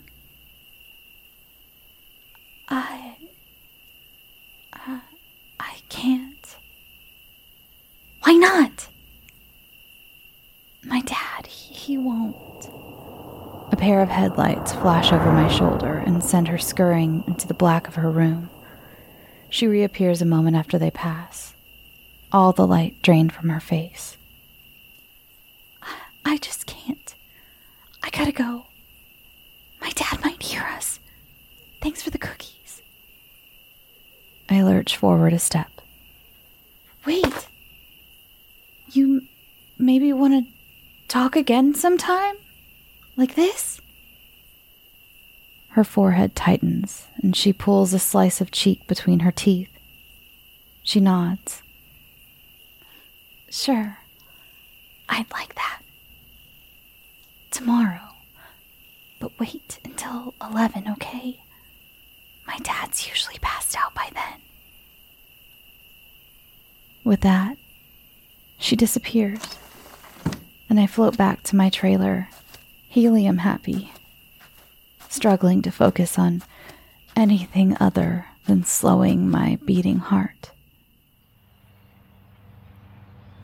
I. 2.67 3.15
Uh, 4.73 4.99
I 5.59 5.75
can't. 5.89 6.34
Why 8.25 8.33
not? 8.33 8.87
My 10.83 11.01
dad, 11.01 11.45
he, 11.45 11.75
he 11.75 11.97
won't. 11.99 12.35
A 13.71 13.75
pair 13.77 14.01
of 14.01 14.09
headlights 14.09 14.73
flash 14.73 15.13
over 15.13 15.31
my 15.31 15.47
shoulder 15.47 16.01
and 16.03 16.23
send 16.23 16.47
her 16.47 16.57
scurrying 16.57 17.23
into 17.27 17.47
the 17.47 17.53
black 17.53 17.87
of 17.87 17.93
her 17.95 18.09
room. 18.09 18.49
She 19.51 19.67
reappears 19.67 20.23
a 20.23 20.25
moment 20.25 20.55
after 20.55 20.79
they 20.79 20.89
pass, 20.89 21.53
all 22.31 22.51
the 22.51 22.65
light 22.65 22.99
drained 23.03 23.31
from 23.31 23.49
her 23.49 23.59
face. 23.59 24.17
I 26.25 26.37
just 26.37 26.65
can't. 26.65 27.13
I 28.01 28.09
gotta 28.09 28.31
go. 28.31 28.65
My 29.79 29.91
dad 29.91 30.19
might 30.23 30.41
hear 30.41 30.63
us. 30.63 30.99
Thanks 31.79 32.01
for 32.01 32.09
the 32.09 32.17
cookies. 32.17 32.81
I 34.49 34.63
lurch 34.63 34.97
forward 34.97 35.33
a 35.33 35.39
step. 35.39 35.69
Wait. 37.05 37.47
You 38.95 39.23
maybe 39.77 40.13
want 40.13 40.45
to 40.45 40.51
talk 41.09 41.35
again 41.35 41.75
sometime? 41.75 42.35
Like 43.17 43.35
this? 43.35 43.81
Her 45.71 45.83
forehead 45.83 46.33
tightens, 46.33 47.07
and 47.21 47.35
she 47.35 47.51
pulls 47.51 47.93
a 47.93 47.99
slice 47.99 48.39
of 48.39 48.51
cheek 48.51 48.87
between 48.87 49.19
her 49.19 49.33
teeth. 49.33 49.67
She 50.81 51.01
nods. 51.01 51.61
Sure. 53.49 53.97
I'd 55.09 55.29
like 55.33 55.55
that. 55.55 55.81
Tomorrow. 57.51 58.13
But 59.19 59.37
wait 59.37 59.79
until 59.83 60.33
11, 60.41 60.87
okay? 60.91 61.41
My 62.47 62.57
dad's 62.59 63.09
usually 63.09 63.39
passed 63.41 63.75
out 63.77 63.93
by 63.93 64.09
then. 64.13 64.39
With 67.03 67.19
that, 67.21 67.57
she 68.57 68.75
disappears, 68.75 69.41
and 70.69 70.79
I 70.79 70.87
float 70.87 71.17
back 71.17 71.43
to 71.43 71.55
my 71.55 71.69
trailer, 71.69 72.27
helium 72.87 73.39
happy, 73.39 73.91
struggling 75.09 75.61
to 75.61 75.71
focus 75.71 76.17
on 76.17 76.43
anything 77.15 77.75
other 77.79 78.25
than 78.47 78.63
slowing 78.63 79.29
my 79.29 79.57
beating 79.65 79.97
heart. 79.97 80.51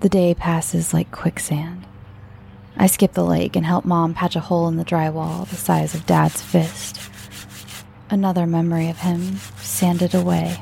The 0.02 0.10
day 0.10 0.34
passes 0.34 0.94
like 0.94 1.12
quicksand. 1.12 1.86
I 2.78 2.88
skip 2.88 3.14
the 3.14 3.24
lake 3.24 3.56
and 3.56 3.66
help 3.66 3.86
Mom 3.86 4.14
patch 4.14 4.36
a 4.36 4.40
hole 4.40 4.68
in 4.68 4.78
the 4.78 4.86
drywall 4.86 5.48
the 5.48 5.56
size 5.56 5.94
of 5.94 6.06
Dad's 6.06 6.42
fist. 6.42 7.00
Another 8.10 8.48
memory 8.48 8.90
of 8.90 8.98
him 8.98 9.38
sanded 9.58 10.16
away. 10.16 10.58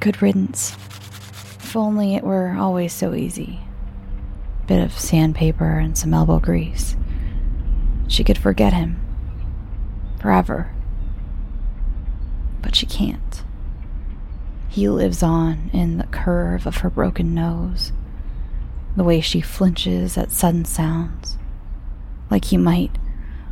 Good 0.00 0.20
riddance. 0.20 0.76
If 1.76 1.80
only 1.80 2.14
it 2.14 2.24
were 2.24 2.56
always 2.58 2.94
so 2.94 3.12
easy. 3.12 3.60
Bit 4.66 4.82
of 4.82 4.98
sandpaper 4.98 5.78
and 5.78 5.96
some 5.96 6.14
elbow 6.14 6.38
grease. 6.38 6.96
She 8.08 8.24
could 8.24 8.38
forget 8.38 8.72
him. 8.72 8.98
Forever. 10.18 10.72
But 12.62 12.74
she 12.74 12.86
can't. 12.86 13.44
He 14.70 14.88
lives 14.88 15.22
on 15.22 15.68
in 15.74 15.98
the 15.98 16.06
curve 16.06 16.66
of 16.66 16.78
her 16.78 16.88
broken 16.88 17.34
nose, 17.34 17.92
the 18.96 19.04
way 19.04 19.20
she 19.20 19.42
flinches 19.42 20.16
at 20.16 20.32
sudden 20.32 20.64
sounds, 20.64 21.36
like 22.30 22.46
he 22.46 22.56
might 22.56 22.96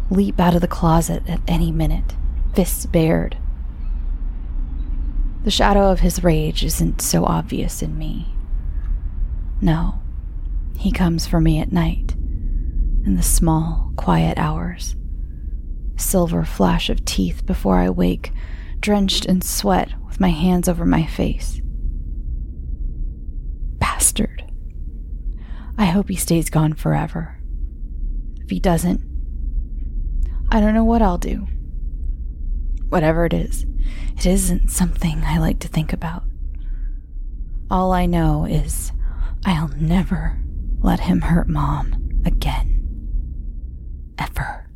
leap 0.08 0.40
out 0.40 0.54
of 0.54 0.62
the 0.62 0.66
closet 0.66 1.24
at 1.28 1.42
any 1.46 1.70
minute, 1.70 2.14
fists 2.54 2.86
bared. 2.86 3.36
The 5.44 5.50
shadow 5.50 5.90
of 5.90 6.00
his 6.00 6.24
rage 6.24 6.64
isn't 6.64 7.02
so 7.02 7.26
obvious 7.26 7.82
in 7.82 7.98
me. 7.98 8.34
No, 9.60 10.00
he 10.78 10.90
comes 10.90 11.26
for 11.26 11.38
me 11.38 11.60
at 11.60 11.70
night, 11.70 12.14
in 13.04 13.16
the 13.16 13.22
small, 13.22 13.92
quiet 13.96 14.38
hours. 14.38 14.96
Silver 15.96 16.44
flash 16.44 16.88
of 16.88 17.04
teeth 17.04 17.44
before 17.44 17.76
I 17.76 17.90
wake, 17.90 18.32
drenched 18.80 19.26
in 19.26 19.42
sweat 19.42 19.92
with 20.06 20.18
my 20.18 20.30
hands 20.30 20.66
over 20.66 20.86
my 20.86 21.04
face. 21.04 21.60
Bastard. 23.78 24.50
I 25.76 25.84
hope 25.84 26.08
he 26.08 26.16
stays 26.16 26.48
gone 26.48 26.72
forever. 26.72 27.38
If 28.42 28.48
he 28.48 28.60
doesn't, 28.60 29.02
I 30.50 30.60
don't 30.60 30.74
know 30.74 30.84
what 30.84 31.02
I'll 31.02 31.18
do. 31.18 31.46
Whatever 32.94 33.26
it 33.26 33.34
is, 33.34 33.66
it 34.16 34.24
isn't 34.24 34.70
something 34.70 35.24
I 35.24 35.38
like 35.38 35.58
to 35.58 35.68
think 35.68 35.92
about. 35.92 36.22
All 37.68 37.92
I 37.92 38.06
know 38.06 38.44
is 38.44 38.92
I'll 39.44 39.66
never 39.76 40.38
let 40.78 41.00
him 41.00 41.22
hurt 41.22 41.48
Mom 41.48 42.22
again. 42.24 42.70
Ever. 44.16 44.70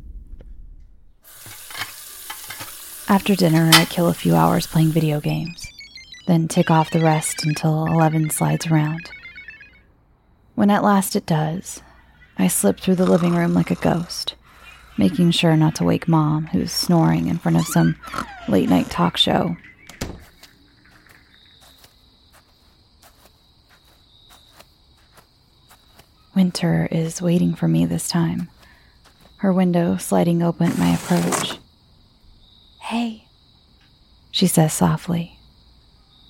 After 3.07 3.37
dinner, 3.37 3.71
I 3.73 3.85
kill 3.85 4.09
a 4.09 4.13
few 4.13 4.35
hours 4.35 4.67
playing 4.67 4.89
video 4.89 5.21
games, 5.21 5.65
then 6.27 6.49
tick 6.49 6.69
off 6.69 6.91
the 6.91 6.99
rest 6.99 7.45
until 7.45 7.85
11 7.85 8.31
slides 8.31 8.67
around. 8.67 9.09
When 10.55 10.69
at 10.69 10.83
last 10.83 11.15
it 11.15 11.25
does, 11.25 11.81
I 12.37 12.49
slip 12.49 12.81
through 12.81 12.95
the 12.95 13.09
living 13.09 13.33
room 13.33 13.53
like 13.53 13.71
a 13.71 13.75
ghost, 13.75 14.35
making 14.99 15.31
sure 15.31 15.55
not 15.55 15.75
to 15.75 15.85
wake 15.85 16.09
Mom, 16.09 16.47
who's 16.47 16.73
snoring 16.73 17.27
in 17.27 17.37
front 17.37 17.57
of 17.57 17.65
some 17.65 17.95
late 18.49 18.67
night 18.69 18.89
talk 18.89 19.15
show. 19.15 19.55
Winter 26.35 26.89
is 26.91 27.21
waiting 27.21 27.55
for 27.55 27.69
me 27.69 27.85
this 27.85 28.09
time, 28.09 28.49
her 29.37 29.53
window 29.53 29.95
sliding 29.95 30.43
open 30.43 30.67
at 30.69 30.77
my 30.77 30.89
approach. 30.89 31.57
Hey, 32.81 33.23
she 34.31 34.47
says 34.47 34.73
softly. 34.73 35.39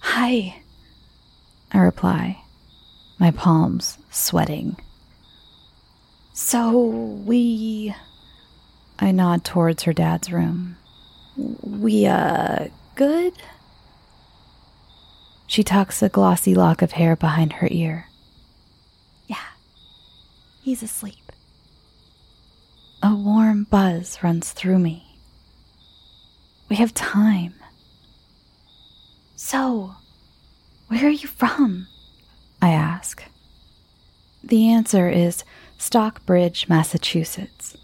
Hi, 0.02 0.62
I 1.72 1.80
reply, 1.80 2.44
my 3.18 3.32
palms 3.32 3.98
sweating. 4.12 4.78
So 6.34 6.78
we. 6.80 7.96
I 9.00 9.12
nod 9.12 9.44
towards 9.46 9.84
her 9.84 9.94
dad's 9.94 10.32
room. 10.32 10.78
We, 11.36 12.06
uh, 12.06 12.68
good? 12.96 13.34
She 15.48 15.64
tucks 15.64 16.04
a 16.04 16.10
glossy 16.10 16.54
lock 16.54 16.82
of 16.82 16.92
hair 16.92 17.16
behind 17.16 17.54
her 17.54 17.68
ear. 17.72 18.08
Yeah, 19.28 19.38
he's 20.62 20.84
asleep. 20.84 21.32
A 23.02 23.16
warm 23.16 23.64
buzz 23.64 24.22
runs 24.22 24.52
through 24.52 24.80
me. 24.80 25.18
We 26.68 26.76
have 26.76 26.94
time. 26.94 27.56
So, 29.36 29.96
where 30.90 31.06
are 31.06 31.10
you 31.10 31.28
from? 31.28 31.88
I 32.62 32.72
ask. 32.72 33.24
The 34.44 34.70
answer 34.70 35.10
is 35.10 35.44
Stockbridge, 35.78 36.68
Massachusetts, 36.68 37.78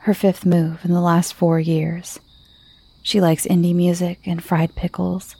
her 0.00 0.14
fifth 0.14 0.46
move 0.46 0.84
in 0.84 0.92
the 0.92 1.00
last 1.00 1.34
four 1.34 1.60
years. 1.60 2.18
She 3.02 3.20
likes 3.20 3.46
indie 3.46 3.74
music 3.74 4.20
and 4.24 4.42
fried 4.42 4.74
pickles, 4.74 5.36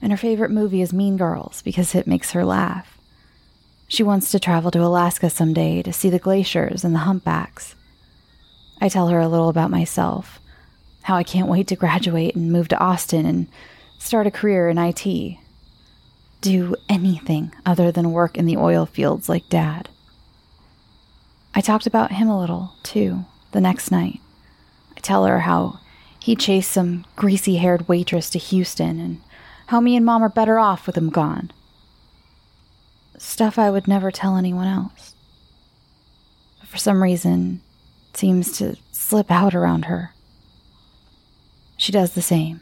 and 0.00 0.12
her 0.12 0.18
favorite 0.18 0.50
movie 0.50 0.80
is 0.80 0.92
Mean 0.92 1.16
Girls 1.16 1.62
because 1.62 1.94
it 1.94 2.06
makes 2.06 2.32
her 2.32 2.44
laugh. 2.44 2.98
She 3.88 4.04
wants 4.04 4.30
to 4.30 4.38
travel 4.38 4.70
to 4.70 4.84
Alaska 4.84 5.28
someday 5.28 5.82
to 5.82 5.92
see 5.92 6.08
the 6.08 6.20
glaciers 6.20 6.84
and 6.84 6.94
the 6.94 7.00
humpbacks. 7.00 7.74
I 8.80 8.88
tell 8.88 9.08
her 9.08 9.18
a 9.18 9.28
little 9.28 9.48
about 9.48 9.70
myself 9.70 10.40
how 11.02 11.16
I 11.16 11.24
can't 11.24 11.48
wait 11.48 11.66
to 11.68 11.76
graduate 11.76 12.36
and 12.36 12.52
move 12.52 12.68
to 12.68 12.78
Austin 12.78 13.26
and 13.26 13.48
start 13.98 14.28
a 14.28 14.30
career 14.30 14.68
in 14.68 14.78
IT. 14.78 15.36
Do 16.40 16.76
anything 16.88 17.52
other 17.66 17.90
than 17.90 18.12
work 18.12 18.38
in 18.38 18.46
the 18.46 18.56
oil 18.56 18.86
fields 18.86 19.28
like 19.28 19.48
Dad. 19.48 19.88
I 21.54 21.60
talked 21.60 21.86
about 21.88 22.12
him 22.12 22.28
a 22.28 22.38
little, 22.38 22.74
too, 22.84 23.24
the 23.52 23.60
next 23.60 23.90
night. 23.90 24.20
I 24.96 25.00
tell 25.00 25.24
her 25.24 25.40
how 25.40 25.80
he 26.18 26.36
chased 26.36 26.70
some 26.70 27.06
greasy 27.16 27.56
haired 27.56 27.88
waitress 27.88 28.30
to 28.30 28.38
Houston 28.38 29.00
and 29.00 29.20
how 29.68 29.80
me 29.80 29.96
and 29.96 30.04
Mom 30.04 30.22
are 30.22 30.28
better 30.28 30.58
off 30.58 30.86
with 30.86 30.96
him 30.96 31.10
gone. 31.10 31.50
Stuff 33.18 33.58
I 33.58 33.70
would 33.70 33.86
never 33.86 34.10
tell 34.10 34.36
anyone 34.36 34.66
else. 34.66 35.14
But 36.58 36.68
for 36.68 36.78
some 36.78 37.02
reason, 37.02 37.60
seems 38.14 38.56
to 38.58 38.76
slip 38.92 39.30
out 39.30 39.54
around 39.54 39.86
her. 39.86 40.12
She 41.76 41.92
does 41.92 42.12
the 42.12 42.22
same. 42.22 42.60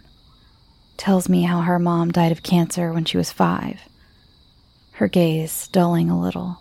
Tells 0.96 1.28
me 1.28 1.42
how 1.42 1.62
her 1.62 1.78
mom 1.78 2.10
died 2.10 2.32
of 2.32 2.42
cancer 2.42 2.92
when 2.92 3.04
she 3.04 3.16
was 3.16 3.32
five, 3.32 3.80
her 4.92 5.08
gaze 5.08 5.68
dulling 5.68 6.10
a 6.10 6.20
little, 6.20 6.58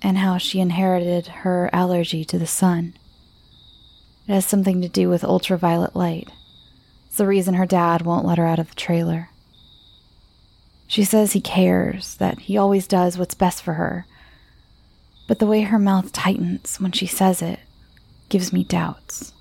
and 0.00 0.18
how 0.18 0.38
she 0.38 0.60
inherited 0.60 1.26
her 1.28 1.68
allergy 1.72 2.24
to 2.24 2.38
the 2.38 2.46
sun. 2.46 2.94
It 4.28 4.34
has 4.34 4.44
something 4.44 4.82
to 4.82 4.88
do 4.90 5.08
with 5.08 5.24
ultraviolet 5.24 5.96
light. 5.96 6.28
It's 7.06 7.16
the 7.16 7.26
reason 7.26 7.54
her 7.54 7.64
dad 7.64 8.02
won't 8.02 8.26
let 8.26 8.36
her 8.36 8.46
out 8.46 8.58
of 8.58 8.68
the 8.68 8.74
trailer. 8.74 9.30
She 10.86 11.02
says 11.02 11.32
he 11.32 11.40
cares, 11.40 12.14
that 12.16 12.40
he 12.40 12.58
always 12.58 12.86
does 12.86 13.16
what's 13.16 13.34
best 13.34 13.62
for 13.62 13.74
her. 13.74 14.04
But 15.26 15.38
the 15.38 15.46
way 15.46 15.62
her 15.62 15.78
mouth 15.78 16.12
tightens 16.12 16.78
when 16.78 16.92
she 16.92 17.06
says 17.06 17.40
it 17.40 17.60
gives 18.28 18.52
me 18.52 18.64
doubts. 18.64 19.32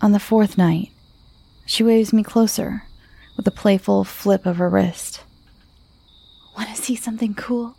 On 0.00 0.12
the 0.12 0.20
fourth 0.20 0.56
night, 0.56 0.90
she 1.66 1.82
waves 1.82 2.12
me 2.12 2.22
closer 2.22 2.84
with 3.36 3.48
a 3.48 3.52
playful 3.52 4.04
flip 4.04 4.46
of 4.46 4.58
her 4.58 4.68
wrist. 4.68 5.24
Want 6.56 6.68
to 6.68 6.80
see 6.80 6.94
something 6.94 7.34
cool? 7.34 7.76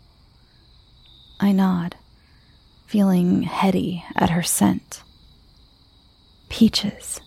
I 1.40 1.52
nod, 1.52 1.96
feeling 2.86 3.42
heady 3.42 4.04
at 4.14 4.30
her 4.30 4.42
scent. 4.42 5.02
Peaches. 6.50 7.20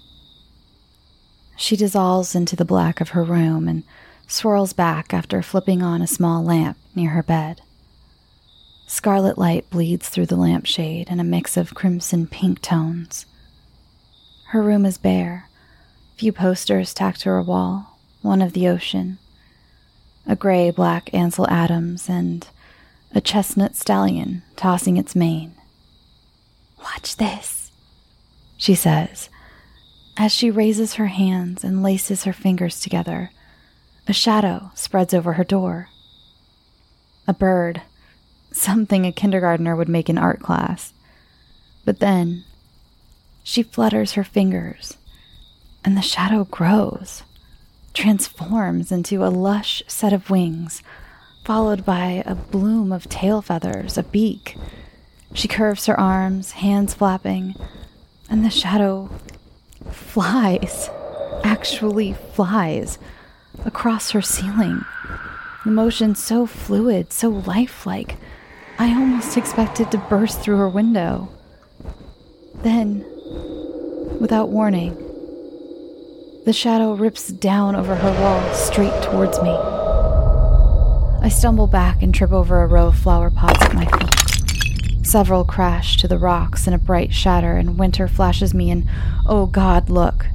She 1.56 1.76
dissolves 1.76 2.36
into 2.36 2.56
the 2.56 2.66
black 2.66 3.02
of 3.02 3.10
her 3.10 3.24
room 3.24 3.68
and 3.68 3.84
swirls 4.28 4.74
back 4.74 5.14
after 5.14 5.42
flipping 5.42 5.82
on 5.82 6.02
a 6.02 6.08
small 6.08 6.44
lamp 6.44 6.78
near 6.94 7.10
her 7.12 7.24
bed. 7.24 7.62
Scarlet 8.86 9.38
light 9.40 9.68
bleeds 9.72 10.10
through 10.10 10.28
the 10.28 10.36
lampshade 10.36 11.08
in 11.10 11.20
a 11.20 11.24
mix 11.24 11.58
of 11.58 11.74
crimson 11.74 12.28
pink 12.28 12.62
tones. 12.62 13.26
Her 14.50 14.62
room 14.62 14.86
is 14.86 15.00
bare. 15.00 15.50
Few 16.16 16.32
posters 16.32 16.94
tacked 16.94 17.22
to 17.22 17.30
her 17.30 17.42
wall, 17.42 17.98
one 18.22 18.42
of 18.42 18.54
the 18.54 18.68
ocean, 18.68 19.18
a 20.28 20.36
gray 20.36 20.70
black 20.70 21.12
Ansel 21.14 21.50
Adams, 21.50 22.08
and 22.08 22.48
a 23.16 23.22
chestnut 23.22 23.76
stallion 23.76 24.44
tossing 24.56 24.98
its 24.98 25.16
mane. 25.16 25.56
Watch 26.84 27.16
this, 27.16 27.63
she 28.64 28.76
says, 28.76 29.28
as 30.16 30.32
she 30.32 30.50
raises 30.50 30.94
her 30.94 31.08
hands 31.08 31.66
and 31.66 31.84
laces 31.84 32.24
her 32.24 32.32
fingers 32.32 32.80
together. 32.80 33.30
A 34.08 34.14
shadow 34.14 34.72
spreads 34.74 35.14
over 35.14 35.34
her 35.34 35.44
door. 35.44 35.90
A 37.28 37.34
bird, 37.34 37.82
something 38.54 39.06
a 39.06 39.12
kindergartner 39.12 39.76
would 39.76 39.90
make 39.90 40.10
in 40.10 40.18
art 40.18 40.40
class. 40.40 40.94
But 41.84 42.00
then 42.00 42.46
she 43.44 43.64
flutters 43.64 44.14
her 44.14 44.24
fingers, 44.24 44.96
and 45.84 45.98
the 45.98 46.02
shadow 46.02 46.46
grows, 46.46 47.24
transforms 47.94 48.94
into 48.94 49.26
a 49.26 49.28
lush 49.28 49.84
set 49.88 50.14
of 50.14 50.30
wings, 50.30 50.82
followed 51.44 51.84
by 51.84 52.24
a 52.26 52.34
bloom 52.34 52.94
of 52.94 53.10
tail 53.10 53.42
feathers, 53.42 53.98
a 53.98 54.04
beak. 54.04 54.56
She 55.34 55.50
curves 55.50 55.86
her 55.88 56.00
arms, 56.00 56.52
hands 56.52 56.94
flapping, 56.94 57.56
and 58.34 58.44
the 58.44 58.50
shadow 58.50 59.12
flies, 59.92 60.90
actually 61.44 62.14
flies, 62.34 62.98
across 63.64 64.10
her 64.10 64.24
ceiling. 64.24 64.84
The 65.66 65.70
motion 65.70 66.16
so 66.16 66.48
fluid, 66.48 67.14
so 67.14 67.30
lifelike, 67.30 68.18
I 68.80 68.90
almost 68.90 69.38
expected 69.38 69.92
to 69.92 70.00
burst 70.00 70.42
through 70.42 70.58
her 70.58 70.68
window. 70.68 71.30
Then 72.56 73.06
without 74.20 74.50
warning. 74.50 74.96
The 76.46 76.54
shadow 76.54 76.96
rips 76.96 77.28
down 77.28 77.76
over 77.76 77.94
her 77.94 78.12
wall 78.20 78.54
straight 78.56 79.04
towards 79.04 79.40
me. 79.44 79.52
I 81.22 81.30
stumble 81.30 81.68
back 81.68 82.02
and 82.02 82.16
trip 82.16 82.32
over 82.32 82.64
a 82.64 82.68
row 82.68 82.88
of 82.88 82.98
flower 82.98 83.30
pots 83.30 83.62
at 83.62 83.76
my 83.76 83.86
feet. 83.86 84.23
Several 85.04 85.44
crash 85.44 85.98
to 85.98 86.08
the 86.08 86.18
rocks 86.18 86.66
in 86.66 86.74
a 86.74 86.78
bright 86.78 87.14
shatter, 87.14 87.58
and 87.58 87.78
Winter 87.78 88.08
flashes 88.08 88.54
me 88.54 88.72
an 88.72 88.90
oh 89.28 89.46
god 89.46 89.90
look, 89.90 90.28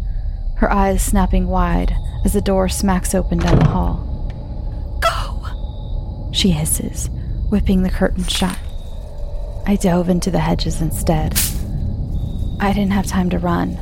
her 0.57 0.71
eyes 0.71 1.03
snapping 1.03 1.47
wide 1.47 1.97
as 2.25 2.35
the 2.35 2.43
door 2.43 2.69
smacks 2.69 3.15
open 3.15 3.39
down 3.39 3.59
the 3.59 3.69
hall. 3.69 4.99
Go! 5.01 6.31
She 6.33 6.51
hisses, 6.51 7.09
whipping 7.49 7.83
the 7.83 7.91
curtain 7.91 8.25
shut. 8.25 8.59
I 9.67 9.77
dove 9.77 10.09
into 10.09 10.31
the 10.31 10.41
hedges 10.41 10.83
instead. 10.83 11.33
I 12.61 12.73
didn't 12.73 12.93
have 12.93 13.07
time 13.07 13.31
to 13.31 13.39
run. 13.39 13.75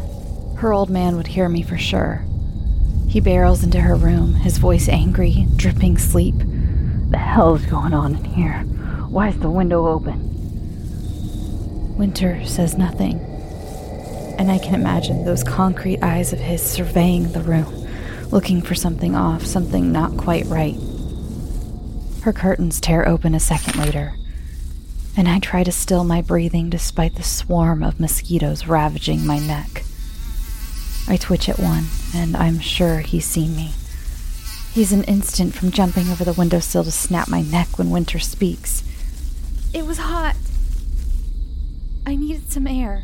Her 0.59 0.73
old 0.73 0.89
man 0.89 1.17
would 1.17 1.27
hear 1.27 1.49
me 1.49 1.63
for 1.63 1.77
sure. 1.77 2.25
He 3.09 3.21
barrels 3.21 3.65
into 3.65 3.81
her 3.81 3.97
room, 3.97 4.35
his 4.35 4.59
voice 4.59 4.89
angry, 4.89 5.47
dripping 5.57 5.99
sleep. 5.99 6.37
The 7.11 7.19
hell's 7.19 7.67
going 7.67 7.93
on 7.93 8.17
in 8.17 8.25
here? 8.25 8.61
Why 9.09 9.29
is 9.29 9.39
the 9.41 9.51
window 9.51 9.87
open? 9.87 10.36
Winter 11.97 12.45
says 12.45 12.77
nothing. 12.77 13.19
and 14.39 14.51
I 14.51 14.59
can 14.59 14.75
imagine 14.75 15.25
those 15.25 15.43
concrete 15.43 16.03
eyes 16.03 16.33
of 16.33 16.39
his 16.39 16.63
surveying 16.63 17.33
the 17.33 17.41
room, 17.41 17.87
looking 18.31 18.61
for 18.61 18.75
something 18.75 19.15
off, 19.15 19.45
something 19.47 19.93
not 19.93 20.17
quite 20.17 20.45
right. 20.47 20.77
Her 22.23 22.33
curtains 22.33 22.81
tear 22.81 23.09
open 23.09 23.35
a 23.35 23.41
second 23.41 23.77
later, 23.79 24.15
and 25.17 25.29
I 25.29 25.39
try 25.39 25.65
to 25.65 25.73
still 25.73 26.05
my 26.05 26.21
breathing 26.21 26.69
despite 26.69 27.15
the 27.15 27.23
swarm 27.23 27.83
of 27.83 28.01
mosquitoes 28.01 28.67
ravaging 28.67 29.27
my 29.27 29.39
neck. 29.39 29.85
I 31.09 31.17
twitch 31.17 31.49
at 31.49 31.59
one, 31.59 31.85
and 32.15 32.37
I'm 32.37 32.59
sure 32.59 32.99
he's 32.99 33.25
seen 33.25 33.55
me. 33.57 33.73
He's 34.73 34.93
an 34.93 35.05
instant 35.05 35.55
from 35.55 35.71
jumping 35.71 36.11
over 36.11 36.25
the 36.25 36.35
windowsill 36.35 36.85
to 36.85 36.91
snap 36.91 37.29
my 37.29 37.41
neck 37.41 37.79
when 37.79 37.91
Winter 37.91 38.19
speaks. 38.19 38.83
It 39.73 39.87
was 39.87 39.99
hot. 39.99 40.37
I 42.09 42.15
needed 42.15 42.53
some 42.53 42.69
air. 42.69 43.03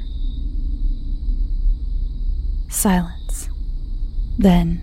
Silence. 2.69 3.49
Then, 4.39 4.83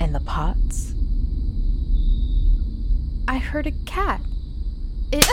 in 0.00 0.12
the 0.12 0.18
pots? 0.18 0.92
I 3.28 3.38
heard 3.38 3.68
a 3.68 3.72
cat. 3.86 4.20
It. 5.12 5.24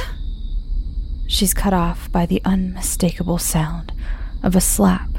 She's 1.25 1.55
cut 1.55 1.73
off 1.73 2.11
by 2.11 2.27
the 2.27 2.41
unmistakable 2.45 3.39
sound 3.39 3.91
of 4.43 4.55
a 4.55 4.61
slap, 4.61 5.09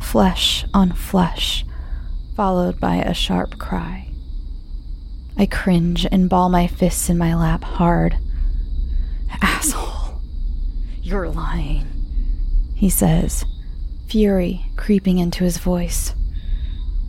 flesh 0.00 0.64
on 0.74 0.92
flesh, 0.92 1.64
followed 2.34 2.80
by 2.80 2.96
a 2.96 3.14
sharp 3.14 3.56
cry. 3.56 4.08
I 5.38 5.46
cringe 5.46 6.06
and 6.10 6.28
ball 6.28 6.48
my 6.48 6.66
fists 6.66 7.08
in 7.08 7.16
my 7.16 7.36
lap 7.36 7.62
hard. 7.62 8.18
Asshole, 9.40 9.99
you're 11.10 11.28
lying, 11.28 11.86
he 12.76 12.88
says, 12.88 13.44
fury 14.06 14.64
creeping 14.76 15.18
into 15.18 15.42
his 15.42 15.58
voice. 15.58 16.14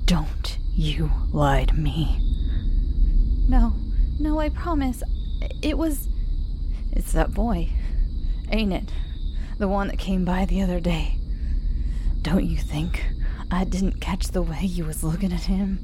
Don't 0.06 0.58
you 0.74 1.12
lie 1.32 1.66
to 1.66 1.76
me. 1.76 2.18
No, 3.48 3.74
no, 4.20 4.40
I 4.40 4.50
promise. 4.50 5.04
It 5.62 5.78
was. 5.78 6.10
It's 6.92 7.12
that 7.14 7.34
boy, 7.34 7.70
ain't 8.50 8.74
it? 8.74 8.92
The 9.60 9.68
one 9.68 9.88
that 9.88 10.00
came 10.00 10.26
by 10.26 10.46
the 10.46 10.62
other 10.62 10.80
day. 10.80 11.20
Don't 12.24 12.46
you 12.46 12.58
think 12.58 13.06
I 13.52 13.64
didn't 13.66 14.02
catch 14.02 14.28
the 14.30 14.42
way 14.42 14.64
you 14.64 14.86
was 14.86 15.04
looking 15.04 15.32
at 15.32 15.44
him? 15.44 15.80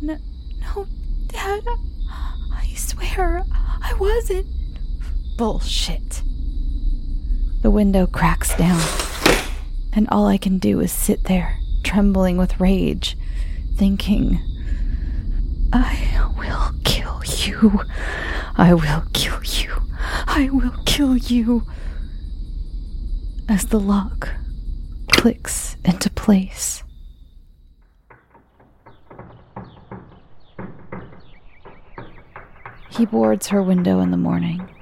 No, 0.00 0.18
no, 0.60 0.86
Dad. 1.26 1.64
I 2.54 2.72
swear 2.76 3.44
I 3.82 3.94
wasn't. 3.94 4.46
Bullshit. 5.36 6.22
The 7.66 7.72
window 7.72 8.06
cracks 8.06 8.56
down, 8.56 8.80
and 9.92 10.06
all 10.10 10.28
I 10.28 10.38
can 10.38 10.58
do 10.58 10.78
is 10.78 10.92
sit 10.92 11.24
there, 11.24 11.58
trembling 11.82 12.36
with 12.36 12.60
rage, 12.60 13.16
thinking, 13.74 14.38
I 15.72 16.30
will 16.38 16.72
kill 16.84 17.22
you. 17.24 17.80
I 18.56 18.72
will 18.72 19.02
kill 19.12 19.42
you. 19.42 19.74
I 20.28 20.48
will 20.48 20.76
kill 20.84 21.16
you. 21.16 21.66
As 23.48 23.64
the 23.64 23.80
lock 23.80 24.28
clicks 25.10 25.76
into 25.84 26.08
place. 26.08 26.84
He 32.90 33.04
boards 33.06 33.48
her 33.48 33.60
window 33.60 33.98
in 33.98 34.12
the 34.12 34.16
morning. 34.16 34.75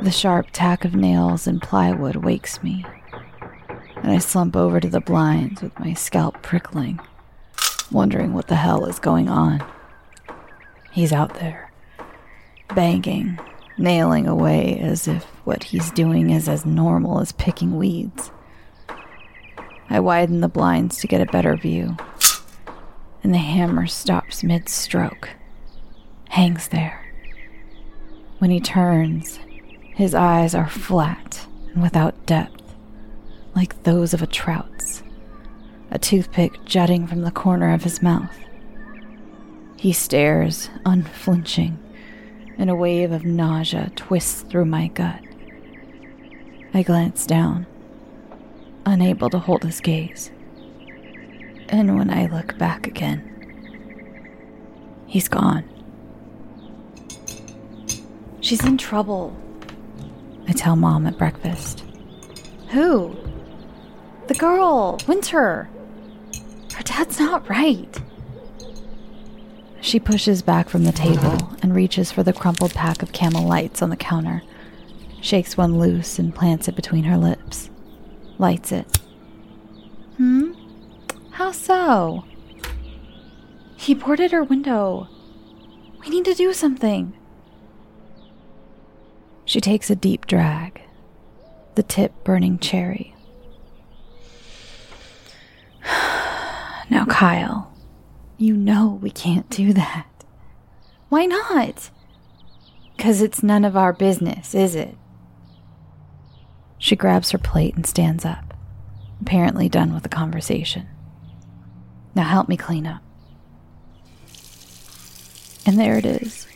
The 0.00 0.12
sharp 0.12 0.46
tack 0.52 0.84
of 0.84 0.94
nails 0.94 1.48
and 1.48 1.60
plywood 1.60 2.16
wakes 2.16 2.62
me, 2.62 2.86
and 3.96 4.12
I 4.12 4.18
slump 4.18 4.54
over 4.54 4.78
to 4.78 4.88
the 4.88 5.00
blinds 5.00 5.60
with 5.60 5.76
my 5.80 5.92
scalp 5.92 6.40
prickling, 6.40 7.00
wondering 7.90 8.32
what 8.32 8.46
the 8.46 8.54
hell 8.54 8.84
is 8.86 9.00
going 9.00 9.28
on. 9.28 9.60
He's 10.92 11.12
out 11.12 11.34
there, 11.34 11.72
banging, 12.76 13.40
nailing 13.76 14.28
away 14.28 14.78
as 14.78 15.08
if 15.08 15.24
what 15.44 15.64
he's 15.64 15.90
doing 15.90 16.30
is 16.30 16.48
as 16.48 16.64
normal 16.64 17.18
as 17.18 17.32
picking 17.32 17.76
weeds. 17.76 18.30
I 19.90 19.98
widen 19.98 20.42
the 20.42 20.48
blinds 20.48 20.98
to 20.98 21.08
get 21.08 21.20
a 21.20 21.32
better 21.32 21.56
view, 21.56 21.96
and 23.24 23.34
the 23.34 23.38
hammer 23.38 23.88
stops 23.88 24.44
mid 24.44 24.68
stroke, 24.68 25.30
hangs 26.28 26.68
there. 26.68 27.04
When 28.38 28.50
he 28.50 28.60
turns, 28.60 29.40
his 29.98 30.14
eyes 30.14 30.54
are 30.54 30.68
flat 30.68 31.44
and 31.74 31.82
without 31.82 32.24
depth, 32.24 32.62
like 33.56 33.82
those 33.82 34.14
of 34.14 34.22
a 34.22 34.28
trout's, 34.28 35.02
a 35.90 35.98
toothpick 35.98 36.64
jutting 36.64 37.04
from 37.04 37.22
the 37.22 37.32
corner 37.32 37.74
of 37.74 37.82
his 37.82 38.00
mouth. 38.00 38.38
He 39.76 39.92
stares, 39.92 40.70
unflinching, 40.86 41.80
and 42.58 42.70
a 42.70 42.76
wave 42.76 43.10
of 43.10 43.24
nausea 43.24 43.90
twists 43.96 44.42
through 44.42 44.66
my 44.66 44.86
gut. 44.86 45.20
I 46.72 46.84
glance 46.84 47.26
down, 47.26 47.66
unable 48.86 49.30
to 49.30 49.40
hold 49.40 49.64
his 49.64 49.80
gaze. 49.80 50.30
And 51.70 51.98
when 51.98 52.10
I 52.10 52.26
look 52.26 52.56
back 52.56 52.86
again, 52.86 53.20
he's 55.08 55.26
gone. 55.26 55.68
She's 58.40 58.64
in 58.64 58.78
trouble, 58.78 59.36
I 60.48 60.52
tell 60.52 60.76
Mom 60.76 61.06
at 61.06 61.18
breakfast. 61.18 61.84
Who? 62.70 63.14
The 64.28 64.34
girl, 64.34 64.98
Winter. 65.06 65.68
Her 66.74 66.82
dad's 66.82 67.20
not 67.20 67.48
right. 67.48 68.00
She 69.80 70.00
pushes 70.00 70.42
back 70.42 70.68
from 70.68 70.84
the 70.84 70.92
table 70.92 71.56
and 71.62 71.74
reaches 71.74 72.10
for 72.10 72.22
the 72.22 72.32
crumpled 72.32 72.74
pack 72.74 73.02
of 73.02 73.12
camel 73.12 73.46
lights 73.46 73.82
on 73.82 73.90
the 73.90 73.96
counter, 73.96 74.42
shakes 75.20 75.56
one 75.56 75.78
loose 75.78 76.18
and 76.18 76.34
plants 76.34 76.66
it 76.66 76.76
between 76.76 77.04
her 77.04 77.16
lips, 77.16 77.70
lights 78.38 78.72
it. 78.72 78.98
Hmm? 80.16 80.52
How 81.30 81.52
so? 81.52 82.24
He 83.76 83.94
boarded 83.94 84.32
her 84.32 84.42
window. 84.42 85.08
We 86.00 86.08
need 86.10 86.24
to 86.24 86.34
do 86.34 86.52
something. 86.52 87.17
She 89.48 89.62
takes 89.62 89.88
a 89.88 89.96
deep 89.96 90.26
drag, 90.26 90.82
the 91.74 91.82
tip 91.82 92.12
burning 92.22 92.58
cherry. 92.58 93.14
now, 96.90 97.06
Kyle, 97.08 97.72
you 98.36 98.54
know 98.54 98.98
we 99.00 99.10
can't 99.10 99.48
do 99.48 99.72
that. 99.72 100.06
Why 101.08 101.24
not? 101.24 101.88
Because 102.94 103.22
it's 103.22 103.42
none 103.42 103.64
of 103.64 103.74
our 103.74 103.94
business, 103.94 104.54
is 104.54 104.74
it? 104.74 104.98
She 106.76 106.94
grabs 106.94 107.30
her 107.30 107.38
plate 107.38 107.74
and 107.74 107.86
stands 107.86 108.26
up, 108.26 108.52
apparently 109.22 109.70
done 109.70 109.94
with 109.94 110.02
the 110.02 110.10
conversation. 110.10 110.86
Now 112.14 112.24
help 112.24 112.50
me 112.50 112.58
clean 112.58 112.86
up. 112.86 113.02
And 115.64 115.80
there 115.80 115.96
it 115.96 116.04
is 116.04 116.46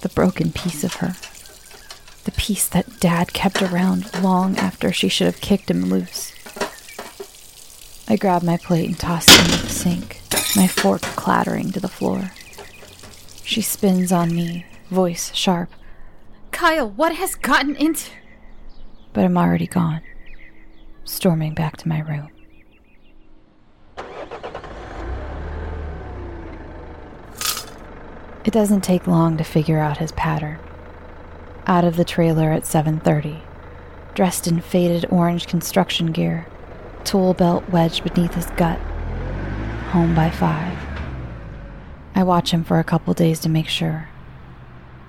the 0.00 0.08
broken 0.08 0.50
piece 0.50 0.82
of 0.82 0.94
her. 0.94 1.14
The 2.26 2.32
piece 2.32 2.66
that 2.70 2.98
Dad 2.98 3.32
kept 3.32 3.62
around 3.62 4.20
long 4.20 4.58
after 4.58 4.92
she 4.92 5.08
should 5.08 5.26
have 5.26 5.40
kicked 5.40 5.70
him 5.70 5.84
loose. 5.84 6.34
I 8.08 8.16
grab 8.16 8.42
my 8.42 8.56
plate 8.56 8.88
and 8.88 8.98
toss 8.98 9.28
it 9.28 9.44
into 9.44 9.64
the 9.64 9.72
sink, 9.72 10.20
my 10.56 10.66
fork 10.66 11.02
clattering 11.02 11.70
to 11.70 11.78
the 11.78 11.86
floor. 11.86 12.32
She 13.44 13.62
spins 13.62 14.10
on 14.10 14.34
me, 14.34 14.66
voice 14.90 15.32
sharp. 15.34 15.70
Kyle, 16.50 16.90
what 16.90 17.14
has 17.14 17.36
gotten 17.36 17.76
into. 17.76 18.10
But 19.12 19.24
I'm 19.24 19.38
already 19.38 19.68
gone, 19.68 20.02
storming 21.04 21.54
back 21.54 21.76
to 21.76 21.88
my 21.88 22.00
room. 22.00 22.30
It 28.44 28.52
doesn't 28.52 28.80
take 28.80 29.06
long 29.06 29.36
to 29.36 29.44
figure 29.44 29.78
out 29.78 29.98
his 29.98 30.10
pattern. 30.10 30.58
Out 31.68 31.84
of 31.84 31.96
the 31.96 32.04
trailer 32.04 32.52
at 32.52 32.62
7:30, 32.64 33.40
dressed 34.14 34.46
in 34.46 34.60
faded 34.60 35.04
orange 35.10 35.48
construction 35.48 36.12
gear, 36.12 36.46
tool 37.02 37.34
belt 37.34 37.68
wedged 37.68 38.04
beneath 38.04 38.34
his 38.34 38.46
gut. 38.56 38.78
Home 39.90 40.14
by 40.14 40.30
5. 40.30 40.78
I 42.14 42.22
watch 42.22 42.52
him 42.52 42.62
for 42.62 42.78
a 42.78 42.84
couple 42.84 43.12
days 43.14 43.40
to 43.40 43.48
make 43.48 43.68
sure. 43.68 44.08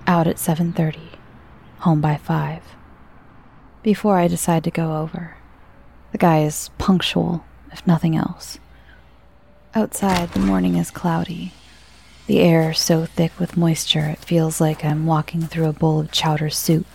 Out 0.08 0.26
at 0.26 0.40
7:30, 0.40 1.12
home 1.80 2.02
by 2.02 2.16
5. 2.16 2.64
Before 3.84 4.18
I 4.18 4.28
decide 4.28 4.64
to 4.64 4.72
go 4.72 4.98
over. 4.98 5.36
The 6.12 6.18
guy 6.18 6.40
is 6.40 6.72
punctual, 6.80 7.46
if 7.72 7.86
nothing 7.86 8.16
else. 8.16 8.58
Outside, 9.76 10.32
the 10.32 10.40
morning 10.40 10.76
is 10.76 10.90
cloudy, 10.90 11.54
the 12.28 12.40
air 12.42 12.74
so 12.74 13.06
thick 13.06 13.32
with 13.40 13.56
moisture 13.56 14.06
it 14.06 14.20
feels 14.20 14.60
like 14.60 14.84
I'm 14.84 15.06
walking 15.06 15.42
through 15.44 15.70
a 15.70 15.74
bowl 15.74 16.02
of 16.02 16.12
chowder 16.12 16.50
soup. 16.50 16.86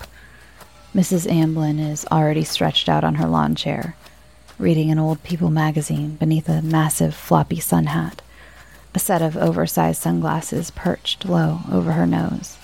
Mrs. 0.94 1.26
Amblin 1.26 1.80
is 1.80 2.04
already 2.12 2.44
stretched 2.44 2.86
out 2.86 3.02
on 3.02 3.14
her 3.14 3.26
lawn 3.26 3.54
chair, 3.54 3.96
reading 4.58 4.90
an 4.90 4.98
old 4.98 5.22
People 5.22 5.50
magazine 5.50 6.16
beneath 6.16 6.50
a 6.50 6.60
massive 6.60 7.14
floppy 7.14 7.60
sun 7.60 7.86
hat, 7.86 8.20
a 8.94 8.98
set 8.98 9.22
of 9.22 9.34
oversized 9.38 10.02
sunglasses 10.02 10.70
perched 10.70 11.24
low 11.24 11.60
over 11.72 11.92
her 11.92 12.06
nose. 12.06 12.58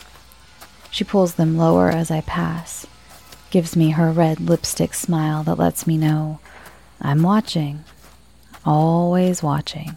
She 0.90 1.04
pulls 1.04 1.34
them 1.36 1.56
lower 1.56 1.88
as 1.88 2.10
I 2.10 2.20
pass, 2.20 2.86
gives 3.50 3.76
me 3.76 3.90
her 3.90 4.12
red 4.12 4.40
lipstick 4.40 4.92
smile 4.92 5.42
that 5.44 5.58
lets 5.58 5.86
me 5.86 5.96
know 5.96 6.38
I'm 7.00 7.22
watching, 7.22 7.84
always 8.66 9.42
watching. 9.42 9.96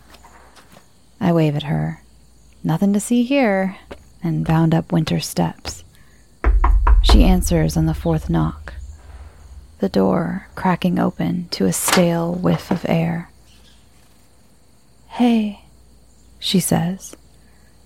I 1.19 1.34
wave 1.34 1.57
at 1.57 1.63
her. 1.63 2.01
Nothing 2.63 2.93
to 2.93 3.00
see 3.00 3.24
here, 3.24 3.78
and 4.21 4.45
bound 4.45 4.76
up 4.76 4.91
winter 4.91 5.19
steps. 5.19 5.84
She 7.02 7.24
answers 7.24 7.76
on 7.76 7.88
the 7.88 7.95
fourth 7.95 8.30
knock, 8.30 8.74
the 9.80 9.89
door 9.89 10.47
cracking 10.54 11.00
open 11.00 11.47
to 11.52 11.65
a 11.65 11.74
stale 11.74 12.32
whiff 12.32 12.69
of 12.69 12.86
air. 12.88 13.32
Hey, 15.08 15.63
she 16.38 16.60
says, 16.60 17.15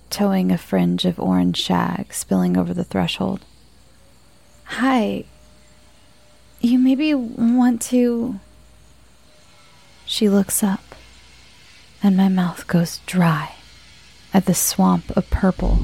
towing 0.09 0.51
a 0.51 0.57
fringe 0.57 1.05
of 1.05 1.21
orange 1.21 1.57
shag 1.57 2.13
spilling 2.13 2.57
over 2.57 2.73
the 2.73 2.83
threshold. 2.83 3.45
Hi. 4.65 5.23
You 6.59 6.79
maybe 6.79 7.13
want 7.13 7.81
to. 7.83 8.41
She 10.05 10.27
looks 10.27 10.63
up, 10.63 10.95
and 12.03 12.17
my 12.17 12.27
mouth 12.27 12.67
goes 12.67 12.99
dry 13.05 13.54
at 14.35 14.47
the 14.47 14.53
swamp 14.53 15.09
of 15.15 15.29
purple 15.29 15.79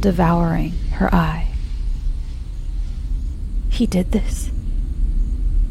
devouring 0.00 0.72
her 0.94 1.08
eye. 1.14 1.46
He 3.70 3.86
did 3.86 4.10
this. 4.10 4.50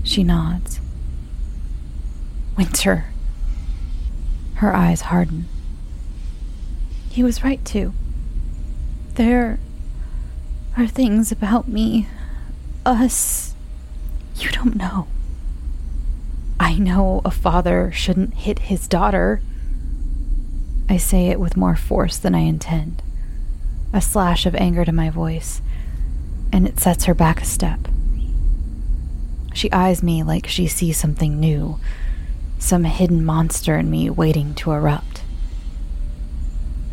She 0.06 0.24
nods. 0.24 0.80
Winter. 2.56 3.08
Her 4.56 4.74
eyes 4.74 5.02
harden. 5.02 5.44
He 7.10 7.22
was 7.22 7.44
right 7.44 7.64
too. 7.66 7.94
There 9.16 9.60
are 10.78 10.88
things 10.88 11.34
about 11.34 11.68
me, 11.68 12.08
us, 12.86 13.56
you 14.38 14.50
don't 14.52 14.78
know. 14.78 15.08
I 16.62 16.78
know 16.78 17.20
a 17.26 17.32
father 17.32 17.92
shouldn't 17.92 18.36
hit 18.36 18.60
his 18.60 18.88
daughter. 18.88 19.42
I 20.92 20.98
say 20.98 21.28
it 21.28 21.40
with 21.40 21.56
more 21.56 21.78
force 21.78 22.18
than 22.18 22.36
I 22.36 22.40
intend. 22.40 23.02
A 23.94 24.02
slash 24.02 24.46
of 24.46 24.54
anger 24.56 24.84
to 24.84 24.92
my 24.92 25.10
voice, 25.10 25.62
and 26.52 26.68
it 26.68 26.82
sets 26.82 27.06
her 27.06 27.14
back 27.14 27.42
a 27.42 27.46
step. 27.46 27.88
She 29.54 29.72
eyes 29.72 30.04
me 30.04 30.22
like 30.22 30.48
she 30.48 30.68
sees 30.68 30.98
something 30.98 31.40
new, 31.40 31.80
some 32.60 32.84
hidden 32.84 33.24
monster 33.24 33.78
in 33.78 33.90
me 33.90 34.10
waiting 34.10 34.54
to 34.56 34.74
erupt. 34.74 35.24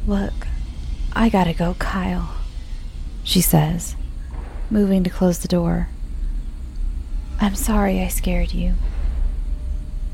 Look, 0.07 0.47
I 1.13 1.29
gotta 1.29 1.53
go, 1.53 1.75
Kyle, 1.81 2.37
she 3.25 3.41
says, 3.41 3.97
moving 4.71 5.03
to 5.03 5.11
close 5.11 5.41
the 5.41 5.49
door. 5.49 5.89
I'm 7.41 7.57
sorry 7.57 8.01
I 8.01 8.07
scared 8.07 8.53
you. 8.53 8.75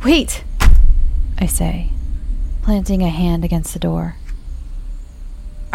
Wait, 0.03 0.43
I 1.39 1.45
say, 1.45 1.91
planting 2.65 3.03
a 3.03 3.11
hand 3.11 3.45
against 3.45 3.75
the 3.75 3.79
door. 3.79 4.17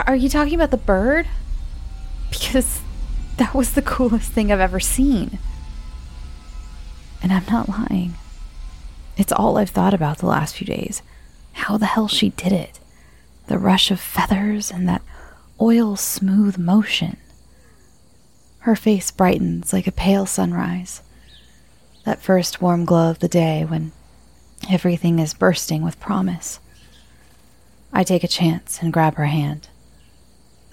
Are 0.07 0.15
you 0.15 0.27
talking 0.27 0.55
about 0.55 0.71
the 0.71 0.77
bird? 0.77 1.27
Because 2.31 2.81
that 3.37 3.53
was 3.53 3.73
the 3.73 3.83
coolest 3.83 4.31
thing 4.31 4.51
I've 4.51 4.59
ever 4.59 4.79
seen. 4.79 5.37
And 7.21 7.31
I'm 7.31 7.45
not 7.45 7.69
lying. 7.69 8.15
It's 9.17 9.31
all 9.31 9.59
I've 9.59 9.69
thought 9.69 9.93
about 9.93 10.17
the 10.17 10.25
last 10.25 10.55
few 10.55 10.65
days. 10.65 11.03
How 11.53 11.77
the 11.77 11.85
hell 11.85 12.07
she 12.07 12.29
did 12.29 12.51
it. 12.51 12.79
The 13.45 13.59
rush 13.59 13.91
of 13.91 13.99
feathers 13.99 14.71
and 14.71 14.89
that 14.89 15.03
oil 15.61 15.95
smooth 15.95 16.57
motion. 16.57 17.17
Her 18.59 18.75
face 18.75 19.11
brightens 19.11 19.73
like 19.73 19.85
a 19.85 19.91
pale 19.91 20.25
sunrise. 20.25 21.03
That 22.03 22.21
first 22.21 22.63
warm 22.63 22.83
glow 22.85 23.11
of 23.11 23.19
the 23.19 23.27
day 23.27 23.63
when 23.63 23.91
everything 24.67 25.19
is 25.19 25.35
bursting 25.35 25.83
with 25.83 25.99
promise. 25.99 26.59
I 27.91 28.03
take 28.03 28.23
a 28.23 28.27
chance 28.27 28.79
and 28.81 28.93
grab 28.93 29.15
her 29.15 29.25
hand. 29.25 29.67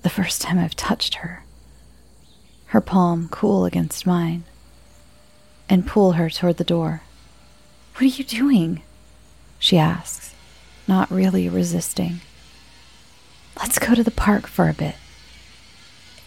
The 0.03 0.11
first 0.11 0.43
time 0.43 0.59
I've 0.59 0.77
touched 0.77 1.17
her. 1.17 1.45
Her 2.67 2.81
palm 2.81 3.29
cool 3.31 3.65
against 3.65 4.07
mine 4.07 4.45
and 5.69 5.87
pull 5.87 6.13
her 6.13 6.31
toward 6.31 6.59
the 6.59 6.65
door. 6.65 7.03
What 7.95 8.03
are 8.03 8.05
you 8.05 8.25
doing? 8.25 8.83
She 9.59 9.79
asks, 9.79 10.35
not 10.87 11.11
really 11.11 11.49
resisting. 11.49 12.21
Let's 13.59 13.79
go 13.79 13.95
to 13.95 14.05
the 14.05 14.11
park 14.11 14.47
for 14.47 14.69
a 14.69 14.75
bit. 14.75 14.97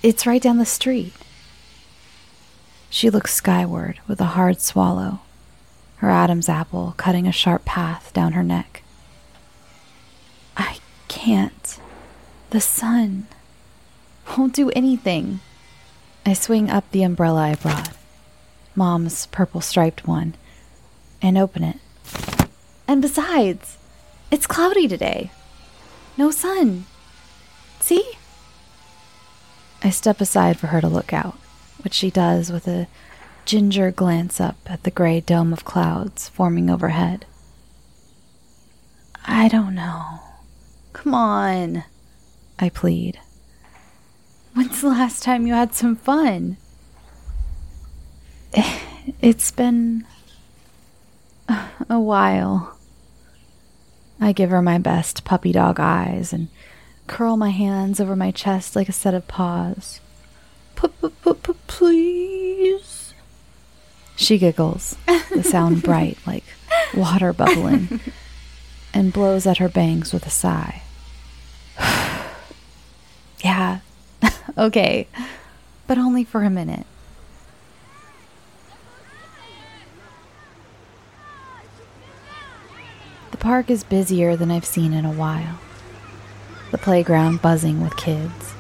It's 0.02 0.26
right 0.26 0.42
down 0.42 0.58
the 0.58 0.66
street. 0.66 1.14
She 2.90 3.10
looks 3.10 3.34
skyward 3.34 4.00
with 4.08 4.20
a 4.20 4.34
hard 4.36 4.60
swallow, 4.60 5.20
her 5.98 6.10
Adam's 6.10 6.50
apple 6.50 6.96
cutting 6.98 7.28
a 7.28 7.32
sharp 7.32 7.66
path 7.66 8.12
down 8.14 8.32
her 8.32 8.44
neck. 8.44 8.82
I 10.60 10.78
can't. 11.08 11.80
The 12.52 12.62
sun 12.62 13.28
won't 14.38 14.54
do 14.54 14.70
anything. 14.72 15.40
I 16.26 16.34
swing 16.34 16.70
up 16.70 16.90
the 16.92 17.02
umbrella 17.02 17.42
I 17.42 17.56
brought. 17.56 17.96
Mom's 18.76 19.26
purple 19.28 19.62
striped 19.62 20.06
one, 20.08 20.36
and 21.22 21.38
open 21.38 21.64
it. 21.64 21.78
And 22.88 23.02
besides, 23.02 23.78
it's 24.32 24.46
cloudy 24.46 24.88
today. 24.88 25.32
No 26.18 26.30
sun. 26.30 26.86
See? 27.80 28.12
I 29.82 29.90
step 29.90 30.20
aside 30.22 30.60
for 30.60 30.68
her 30.68 30.82
to 30.82 30.88
look 30.88 31.14
out, 31.14 31.38
which 31.84 31.94
she 31.94 32.12
does 32.12 32.52
with 32.52 32.68
a 32.68 32.88
ginger 33.46 33.92
glance 33.92 34.42
up 34.42 34.58
at 34.66 34.84
the 34.84 34.92
gray 34.92 35.22
dome 35.22 35.54
of 35.54 35.66
clouds 35.66 36.30
forming 36.30 36.70
overhead. 36.70 37.26
I 39.26 39.48
don't 39.48 39.74
know. 39.74 40.20
Come 41.04 41.14
on, 41.14 41.86
I 42.60 42.68
plead. 42.68 43.18
When's 44.54 44.82
the 44.82 44.90
last 44.90 45.24
time 45.24 45.48
you 45.48 45.54
had 45.54 45.74
some 45.74 45.96
fun? 45.96 46.58
It's 49.22 49.50
been 49.50 50.06
a 51.90 52.00
while. 52.00 52.78
I 54.20 54.34
give 54.34 54.50
her 54.50 54.62
my 54.62 54.78
best 54.78 55.24
puppy 55.24 55.54
dog 55.54 55.80
eyes 55.80 56.32
and 56.34 56.50
curl 57.08 57.38
my 57.38 57.50
hands 57.50 58.00
over 58.02 58.16
my 58.16 58.32
chest 58.32 58.76
like 58.76 58.90
a 58.90 58.92
set 58.92 59.14
of 59.14 59.28
paws. 59.28 60.02
Please. 61.68 63.14
She 64.18 64.38
giggles, 64.38 64.98
the 65.32 65.44
sound 65.44 65.82
bright 65.84 66.18
like 66.28 66.44
water 66.94 67.32
bubbling, 67.32 68.02
and 68.94 69.14
blows 69.14 69.48
at 69.48 69.58
her 69.58 69.70
bangs 69.70 70.12
with 70.14 70.28
a 70.28 70.30
sigh. 70.30 70.84
Yeah, 73.44 73.80
okay, 74.58 75.08
but 75.88 75.98
only 75.98 76.24
for 76.24 76.44
a 76.44 76.50
minute. 76.50 76.86
The 83.32 83.38
park 83.38 83.70
is 83.70 83.84
busier 83.84 84.36
than 84.36 84.52
I've 84.52 84.66
seen 84.66 84.92
in 84.94 85.06
a 85.06 85.12
while. 85.12 85.60
The 86.72 86.78
playground 86.78 87.42
buzzing 87.42 87.82
with 87.82 87.96
kids. 87.98 88.54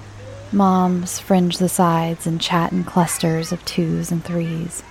Moms 0.51 1.19
fringe 1.19 1.57
the 1.59 1.69
sides 1.69 2.25
and 2.25 2.41
chat 2.41 2.71
in 2.71 2.83
clusters 2.83 3.51
of 3.51 3.63
twos 3.65 4.11
and 4.11 4.23
threes. 4.23 4.81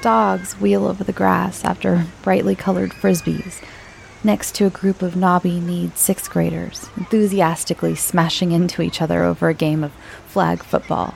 Dogs 0.00 0.54
wheel 0.60 0.86
over 0.86 1.04
the 1.04 1.12
grass 1.12 1.64
after 1.64 2.06
brightly 2.22 2.56
colored 2.56 2.90
frisbees, 2.90 3.62
next 4.24 4.54
to 4.54 4.66
a 4.66 4.70
group 4.70 5.02
of 5.02 5.16
knobby 5.16 5.60
kneed 5.60 5.96
sixth 5.96 6.30
graders, 6.30 6.88
enthusiastically 6.96 7.94
smashing 7.94 8.52
into 8.52 8.82
each 8.82 9.02
other 9.02 9.22
over 9.24 9.48
a 9.48 9.54
game 9.54 9.84
of 9.84 9.92
flag 10.26 10.62
football. 10.62 11.14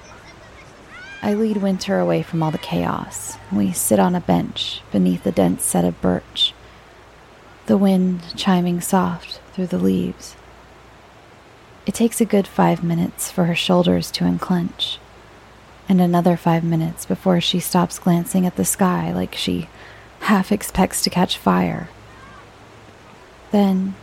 I 1.22 1.34
lead 1.34 1.56
Winter 1.56 1.98
away 1.98 2.22
from 2.22 2.42
all 2.42 2.50
the 2.50 2.58
chaos, 2.58 3.36
we 3.50 3.72
sit 3.72 3.98
on 3.98 4.14
a 4.14 4.20
bench 4.20 4.82
beneath 4.92 5.26
a 5.26 5.32
dense 5.32 5.64
set 5.64 5.84
of 5.84 6.00
birch 6.00 6.54
the 7.68 7.76
wind 7.76 8.22
chiming 8.34 8.80
soft 8.80 9.40
through 9.52 9.66
the 9.66 9.76
leaves. 9.76 10.34
It 11.84 11.92
takes 11.92 12.18
a 12.18 12.24
good 12.24 12.48
five 12.48 12.82
minutes 12.82 13.30
for 13.30 13.44
her 13.44 13.54
shoulders 13.54 14.10
to 14.12 14.24
unclench, 14.24 14.98
and 15.86 16.00
another 16.00 16.38
five 16.38 16.64
minutes 16.64 17.04
before 17.04 17.42
she 17.42 17.60
stops 17.60 17.98
glancing 17.98 18.46
at 18.46 18.56
the 18.56 18.64
sky 18.64 19.12
like 19.12 19.34
she 19.34 19.68
half 20.20 20.50
expects 20.50 21.02
to 21.02 21.10
catch 21.10 21.36
fire. 21.36 21.90
Then 23.50 23.94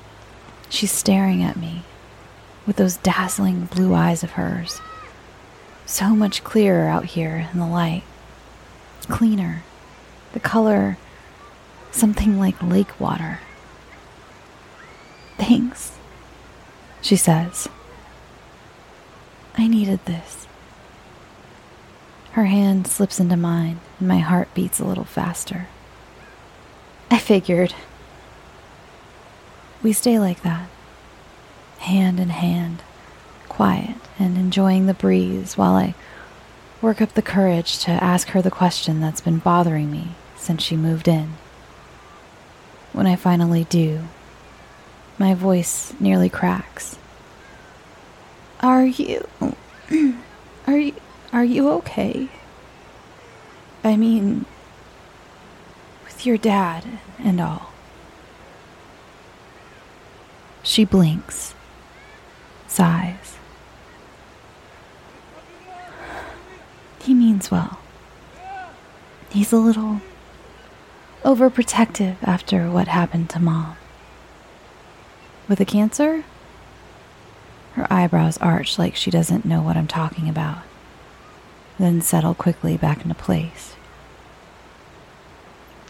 she's 0.70 0.92
staring 0.92 1.44
at 1.44 1.58
me 1.58 1.84
with 2.66 2.78
those 2.78 2.98
dazzling 2.98 3.66
blue 3.66 3.94
eyes 3.94 4.24
of 4.24 4.32
hers, 4.32 4.82
so 5.86 6.10
much 6.16 6.44
clearer 6.44 6.88
out 6.88 7.06
here 7.06 7.48
in 7.54 7.60
the 7.60 7.68
light. 7.68 8.04
cleaner. 9.08 9.64
The 10.34 10.40
color, 10.40 10.98
something 11.92 12.40
like 12.40 12.62
lake 12.62 13.00
water. 13.00 13.40
Thanks, 15.38 15.98
she 17.02 17.16
says. 17.16 17.70
I 19.58 19.68
needed 19.68 20.04
this. 20.06 20.48
Her 22.32 22.46
hand 22.46 22.88
slips 22.88 23.20
into 23.20 23.38
mine, 23.38 23.80
and 24.00 24.08
my 24.08 24.20
heart 24.20 24.54
beats 24.54 24.80
a 24.80 24.86
little 24.86 25.06
faster. 25.06 25.68
I 27.10 27.18
figured. 27.18 27.74
We 29.86 29.94
stay 29.94 30.18
like 30.18 30.42
that, 30.42 30.68
hand 31.78 32.20
in 32.20 32.30
hand, 32.30 32.82
quiet 33.48 33.98
and 34.18 34.36
enjoying 34.36 34.88
the 34.88 34.96
breeze 34.96 35.60
while 35.60 35.76
I 35.76 35.94
work 36.82 37.04
up 37.04 37.14
the 37.14 37.22
courage 37.22 37.78
to 37.84 37.92
ask 37.92 38.30
her 38.30 38.42
the 38.42 38.50
question 38.50 39.00
that's 39.00 39.22
been 39.22 39.38
bothering 39.38 39.92
me 39.92 40.16
since 40.38 40.64
she 40.64 40.76
moved 40.76 41.08
in. 41.08 41.34
When 42.94 43.06
I 43.06 43.16
finally 43.16 43.66
do, 43.66 44.06
my 45.20 45.36
voice 45.36 45.94
nearly 46.00 46.30
cracks. 46.30 46.98
Are 48.62 48.88
you. 48.88 49.28
Are 50.66 50.80
you. 50.80 50.96
Are 51.32 51.46
you 51.46 51.70
okay? 51.70 52.30
I 53.84 53.98
mean, 53.98 54.48
with 56.06 56.26
your 56.26 56.40
dad 56.40 56.86
and 57.20 57.40
all. 57.40 57.75
She 60.66 60.84
blinks, 60.84 61.54
sighs. 62.68 63.38
He 67.04 67.14
means 67.14 67.52
well. 67.52 67.78
He's 69.30 69.54
a 69.54 69.58
little 69.58 70.02
overprotective 71.24 72.16
after 72.24 72.72
what 72.72 72.88
happened 72.88 73.30
to 73.30 73.40
mom. 73.40 73.78
With 75.48 75.60
the 75.60 75.66
cancer? 75.66 76.24
Her 77.74 77.86
eyebrows 77.94 78.40
arch 78.40 78.80
like 78.80 78.96
she 78.96 79.12
doesn't 79.12 79.46
know 79.46 79.62
what 79.62 79.78
I'm 79.78 79.86
talking 79.88 80.28
about, 80.28 80.64
then 81.78 82.02
settle 82.02 82.34
quickly 82.34 82.76
back 82.76 83.04
into 83.04 83.14
place. 83.14 83.76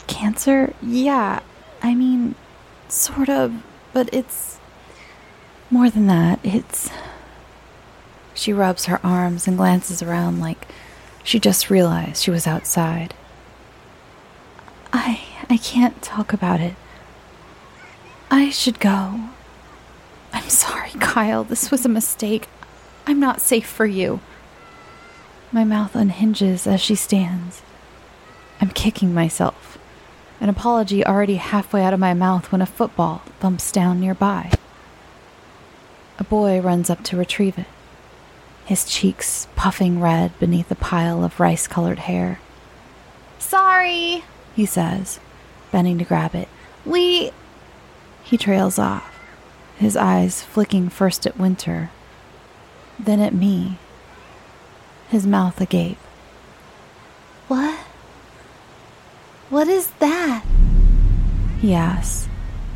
Cancer? 0.07 0.73
Yeah, 0.81 1.39
I 1.81 1.95
mean, 1.95 2.35
sort 2.89 3.29
of, 3.29 3.63
but 3.93 4.13
it's 4.13 4.59
more 5.69 5.89
than 5.89 6.07
that. 6.07 6.39
It's. 6.43 6.89
She 8.33 8.51
rubs 8.51 8.85
her 8.85 8.99
arms 9.05 9.47
and 9.47 9.57
glances 9.57 10.01
around 10.01 10.39
like 10.39 10.67
she 11.23 11.39
just 11.39 11.69
realized 11.69 12.21
she 12.21 12.31
was 12.31 12.47
outside. 12.47 13.13
I 14.93 15.21
I 15.49 15.57
can't 15.57 16.01
talk 16.01 16.33
about 16.33 16.59
it. 16.59 16.75
I 18.29 18.49
should 18.49 18.79
go. 18.79 19.19
I'm 20.33 20.49
sorry, 20.49 20.91
Kyle. 20.99 21.43
This 21.43 21.71
was 21.71 21.85
a 21.85 21.89
mistake. 21.89 22.47
I'm 23.07 23.19
not 23.19 23.41
safe 23.41 23.67
for 23.67 23.85
you. 23.85 24.19
My 25.51 25.63
mouth 25.63 25.95
unhinges 25.95 26.67
as 26.67 26.81
she 26.81 26.95
stands. 26.95 27.61
I'm 28.59 28.69
kicking 28.69 29.13
myself, 29.13 29.77
an 30.41 30.49
apology 30.49 31.05
already 31.05 31.35
halfway 31.35 31.83
out 31.83 31.93
of 31.93 31.99
my 31.99 32.13
mouth 32.13 32.51
when 32.51 32.61
a 32.61 32.65
football 32.65 33.21
thumps 33.39 33.71
down 33.71 33.99
nearby. 33.99 34.51
A 36.17 36.23
boy 36.23 36.59
runs 36.61 36.89
up 36.89 37.03
to 37.05 37.17
retrieve 37.17 37.57
it 37.57 37.67
his 38.65 38.83
cheeks 38.83 39.47
puffing 39.55 40.01
red 40.01 40.37
beneath 40.39 40.71
a 40.71 40.75
pile 40.75 41.23
of 41.23 41.39
rice 41.39 41.67
colored 41.67 41.99
hair. 41.99 42.39
Sorry, 43.37 44.23
he 44.55 44.65
says, 44.65 45.19
bending 45.71 45.99
to 45.99 46.03
grab 46.03 46.33
it. 46.33 46.49
We. 46.83 47.31
He 48.23 48.37
trails 48.37 48.79
off, 48.79 49.19
his 49.77 49.95
eyes 49.95 50.41
flicking 50.41 50.89
first 50.89 51.27
at 51.27 51.37
Winter, 51.37 51.91
then 52.97 53.19
at 53.19 53.35
me, 53.35 53.77
his 55.09 55.27
mouth 55.27 55.61
agape. 55.61 55.99
What? 57.47 57.77
What 59.51 59.67
is 59.67 59.91
that? 59.99 60.43
He 61.59 61.75
asks, 61.75 62.27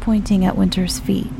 pointing 0.02 0.46
at 0.46 0.56
Winter's 0.56 1.00
feet. 1.00 1.32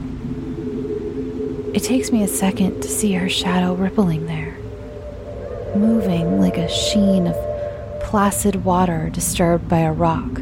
It 1.72 1.84
takes 1.84 2.12
me 2.12 2.24
a 2.24 2.28
second 2.28 2.82
to 2.82 2.88
see 2.88 3.14
her 3.14 3.30
shadow 3.30 3.76
rippling 3.76 4.26
there, 4.26 4.58
moving 5.76 6.42
like 6.42 6.58
a 6.58 6.68
sheen 6.68 7.28
of 7.28 7.36
placid 8.02 8.66
water 8.66 9.12
disturbed 9.12 9.70
by 9.70 9.82
a 9.82 9.92
rock. 9.92 10.40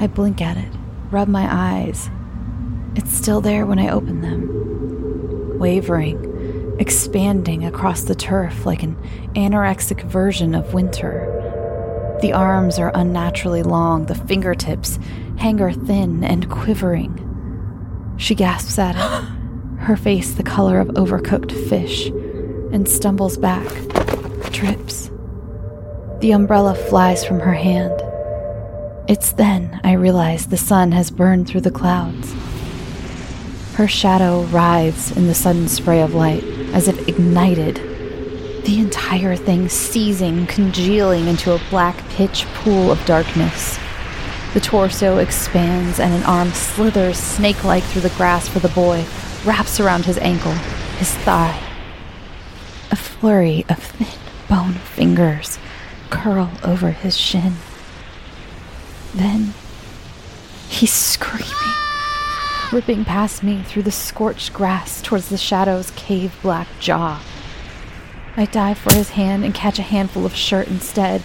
I 0.00 0.08
blink 0.08 0.42
at 0.42 0.56
it, 0.56 0.72
rub 1.12 1.28
my 1.28 1.46
eyes. 1.48 2.10
It's 2.96 3.12
still 3.16 3.40
there 3.40 3.64
when 3.64 3.78
I 3.78 3.90
open 3.90 4.20
them, 4.20 5.58
wavering, 5.60 6.76
expanding 6.80 7.64
across 7.64 8.02
the 8.02 8.16
turf 8.16 8.66
like 8.66 8.82
an 8.82 8.96
anorexic 9.36 10.02
version 10.02 10.56
of 10.56 10.74
winter. 10.74 12.18
The 12.20 12.32
arms 12.32 12.80
are 12.80 12.90
unnaturally 12.96 13.62
long, 13.62 14.06
the 14.06 14.16
fingertips 14.16 14.98
hanger 15.38 15.70
thin 15.72 16.24
and 16.24 16.50
quivering. 16.50 17.28
She 18.16 18.34
gasps 18.34 18.76
at 18.80 18.96
it 18.96 19.28
her 19.82 19.96
face 19.96 20.32
the 20.34 20.42
color 20.44 20.78
of 20.78 20.88
overcooked 20.88 21.50
fish, 21.68 22.06
and 22.72 22.88
stumbles 22.88 23.36
back, 23.36 23.66
trips. 24.52 25.10
The 26.20 26.30
umbrella 26.30 26.74
flies 26.74 27.24
from 27.24 27.40
her 27.40 27.52
hand. 27.52 28.00
It's 29.08 29.32
then 29.32 29.80
I 29.82 29.94
realize 29.94 30.46
the 30.46 30.56
sun 30.56 30.92
has 30.92 31.10
burned 31.10 31.48
through 31.48 31.62
the 31.62 31.72
clouds. 31.72 32.32
Her 33.74 33.88
shadow 33.88 34.42
writhes 34.44 35.16
in 35.16 35.26
the 35.26 35.34
sudden 35.34 35.66
spray 35.66 36.00
of 36.00 36.14
light, 36.14 36.44
as 36.72 36.86
if 36.86 37.08
ignited. 37.08 37.76
The 38.64 38.78
entire 38.78 39.34
thing 39.34 39.68
seizing, 39.68 40.46
congealing 40.46 41.26
into 41.26 41.52
a 41.52 41.60
black 41.70 41.98
pitch 42.10 42.44
pool 42.54 42.92
of 42.92 43.04
darkness. 43.04 43.80
The 44.54 44.60
torso 44.60 45.18
expands 45.18 45.98
and 45.98 46.14
an 46.14 46.22
arm 46.22 46.50
slithers 46.50 47.18
snake 47.18 47.64
like 47.64 47.82
through 47.82 48.02
the 48.02 48.10
grass 48.10 48.46
for 48.46 48.60
the 48.60 48.68
boy, 48.68 49.04
wraps 49.44 49.80
around 49.80 50.04
his 50.04 50.18
ankle, 50.18 50.52
his 50.98 51.12
thigh. 51.16 51.58
A 52.90 52.96
flurry 52.96 53.64
of 53.68 53.78
thin 53.78 54.06
bone 54.48 54.74
fingers 54.74 55.58
curl 56.10 56.50
over 56.62 56.90
his 56.90 57.16
shin. 57.16 57.54
Then 59.14 59.54
he's 60.68 60.92
screaming, 60.92 61.52
ripping 62.72 63.04
past 63.04 63.42
me 63.42 63.62
through 63.62 63.82
the 63.82 63.90
scorched 63.90 64.52
grass 64.52 65.02
towards 65.02 65.28
the 65.28 65.38
shadow's 65.38 65.90
cave 65.92 66.34
black 66.42 66.68
jaw. 66.80 67.22
I 68.36 68.46
dive 68.46 68.78
for 68.78 68.94
his 68.94 69.10
hand 69.10 69.44
and 69.44 69.54
catch 69.54 69.78
a 69.78 69.82
handful 69.82 70.24
of 70.24 70.34
shirt 70.34 70.68
instead. 70.68 71.22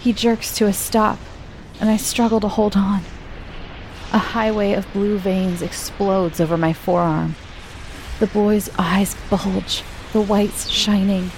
He 0.00 0.12
jerks 0.12 0.54
to 0.56 0.66
a 0.66 0.72
stop, 0.72 1.18
and 1.80 1.88
I 1.88 1.96
struggle 1.96 2.40
to 2.40 2.48
hold 2.48 2.76
on. 2.76 3.02
A 4.10 4.18
highway 4.18 4.72
of 4.72 4.90
blue 4.94 5.18
veins 5.18 5.60
explodes 5.60 6.40
over 6.40 6.56
my 6.56 6.72
forearm. 6.72 7.36
The 8.20 8.26
boy's 8.26 8.70
eyes 8.78 9.14
bulge, 9.28 9.82
the 10.14 10.22
whites 10.22 10.68
shining. 10.70 11.30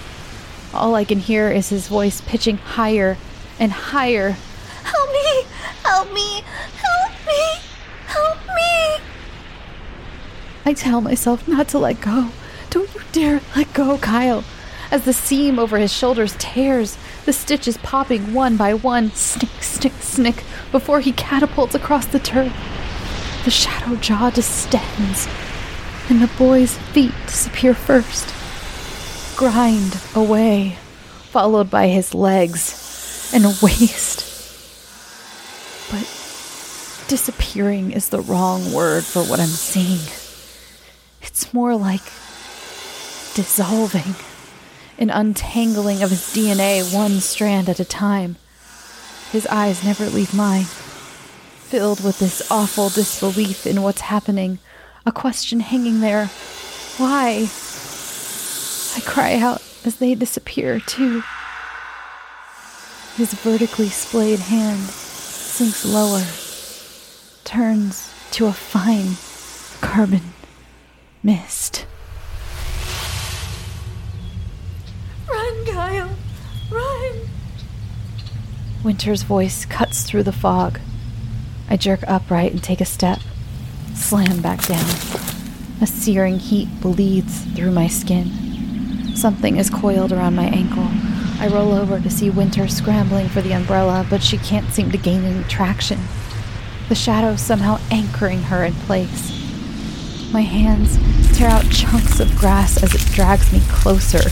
All 0.73 0.95
I 0.95 1.05
can 1.05 1.19
hear 1.19 1.51
is 1.51 1.71
his 1.71 1.89
voice 1.89 2.21
pitching 2.21 2.59
higher 2.59 3.17
and 3.59 3.73
higher. 3.73 4.37
Help 4.85 5.13
me! 5.13 5.45
Help 5.83 6.13
me! 6.13 6.45
Help 6.77 7.13
me! 7.27 7.61
Help 8.07 8.39
me! 8.47 9.05
I 10.65 10.73
tell 10.73 11.01
myself 11.01 11.49
not 11.49 11.67
to 11.69 11.79
let 11.79 12.01
go. 12.01 12.31
Don't 12.71 12.95
you 12.95 13.01
dare 13.11 13.41
let 13.57 13.73
go, 13.75 13.99
Kyle. 13.99 14.45
As 14.93 15.05
the 15.05 15.13
seam 15.13 15.59
over 15.59 15.79
his 15.79 15.93
shoulders 15.93 16.37
tears, 16.39 16.97
the 17.25 17.33
stitches 17.33 17.77
popping 17.79 18.33
one 18.35 18.57
by 18.57 18.75
one, 18.75 19.11
snick, 19.13 19.63
snick, 19.63 19.93
snick, 20.01 20.45
before 20.73 21.01
he 21.01 21.13
catapults 21.13 21.75
across 21.75 22.07
the 22.07 22.19
turf. 22.19 22.53
The 23.45 23.51
shadow 23.51 23.97
jaw 23.97 24.31
distends, 24.31 25.29
and 26.09 26.21
the 26.21 26.31
boy's 26.39 26.77
feet 26.77 27.15
disappear 27.27 27.75
first. 27.75 28.35
Grind 29.37 30.01
away, 30.15 30.77
followed 31.31 31.71
by 31.71 31.89
his 31.89 32.15
legs 32.15 33.33
and 33.33 33.45
waist. 33.63 34.27
But 35.91 36.07
disappearing 37.09 37.93
is 37.93 38.11
the 38.11 38.21
wrong 38.21 38.73
word 38.73 39.05
for 39.05 39.23
what 39.23 39.41
I'm 39.41 39.47
seeing. 39.47 40.07
It's 41.23 41.53
more 41.55 41.77
like 41.77 42.05
dissolving, 43.35 44.15
an 45.01 45.11
untangling 45.11 46.03
of 46.05 46.11
his 46.11 46.33
DNA 46.33 46.95
one 46.95 47.19
strand 47.19 47.69
at 47.69 47.81
a 47.81 47.85
time. 47.85 48.37
His 49.33 49.49
eyes 49.49 49.83
never 49.83 50.07
leave 50.07 50.33
mine, 50.33 50.65
filled 50.65 52.05
with 52.05 52.21
this 52.21 52.49
awful 52.51 52.91
disbelief 52.91 53.67
in 53.67 53.83
what's 53.83 54.03
happening, 54.03 54.61
a 55.05 55.11
question 55.11 55.59
hanging 55.59 56.01
there 56.01 56.31
why? 57.01 57.49
I 58.95 59.01
cry 59.07 59.37
out 59.37 59.63
as 59.87 59.97
they 59.97 60.15
disappear, 60.15 60.81
too. 60.81 61.23
His 63.17 63.33
vertically 63.33 63.89
splayed 63.89 64.39
hand 64.39 64.81
sinks 64.81 65.87
lower, 65.87 66.25
turns 67.45 68.13
to 68.33 68.47
a 68.47 68.53
fine 68.53 69.17
carbon 69.81 70.35
mist. 71.23 71.87
Run, 75.31 75.65
Kyle! 75.67 76.11
Run! 76.71 77.29
Winter's 78.83 79.23
voice 79.23 79.65
cuts 79.65 80.03
through 80.03 80.25
the 80.25 80.33
fog. 80.33 80.81
I 81.69 81.77
jerk 81.77 82.01
upright 82.07 82.53
and 82.53 82.63
take 82.63 82.81
a 82.81 82.85
step, 82.85 83.21
slam 83.95 84.43
back 84.43 84.67
down. 84.67 84.85
A 85.81 85.87
searing 85.87 86.39
heat 86.39 86.69
bleeds 86.81 87.45
through 87.55 87.71
my 87.71 87.87
skin. 87.87 89.15
Something 89.15 89.57
is 89.57 89.71
coiled 89.71 90.13
around 90.13 90.35
my 90.35 90.47
ankle. 90.47 90.89
I 91.41 91.49
roll 91.49 91.73
over 91.73 92.01
to 92.01 92.11
see 92.11 92.29
Winter 92.29 92.69
scrambling 92.69 93.29
for 93.29 93.41
the 93.41 93.53
umbrella, 93.53 94.07
but 94.11 94.23
she 94.23 94.37
can't 94.39 94.71
seem 94.73 94.91
to 94.91 94.99
gain 94.99 95.25
any 95.25 95.45
traction. 95.45 96.01
The 96.89 96.95
shadow 96.95 97.37
somehow 97.37 97.79
anchoring 97.91 98.43
her 98.45 98.65
in 98.65 98.73
place. 98.73 99.31
My 100.33 100.43
hands 100.43 100.99
tear 101.37 101.49
out 101.49 101.71
chunks 101.71 102.21
of 102.21 102.37
grass 102.37 102.83
as 102.83 102.95
it 102.95 103.13
drags 103.13 103.53
me 103.53 103.61
closer, 103.69 104.29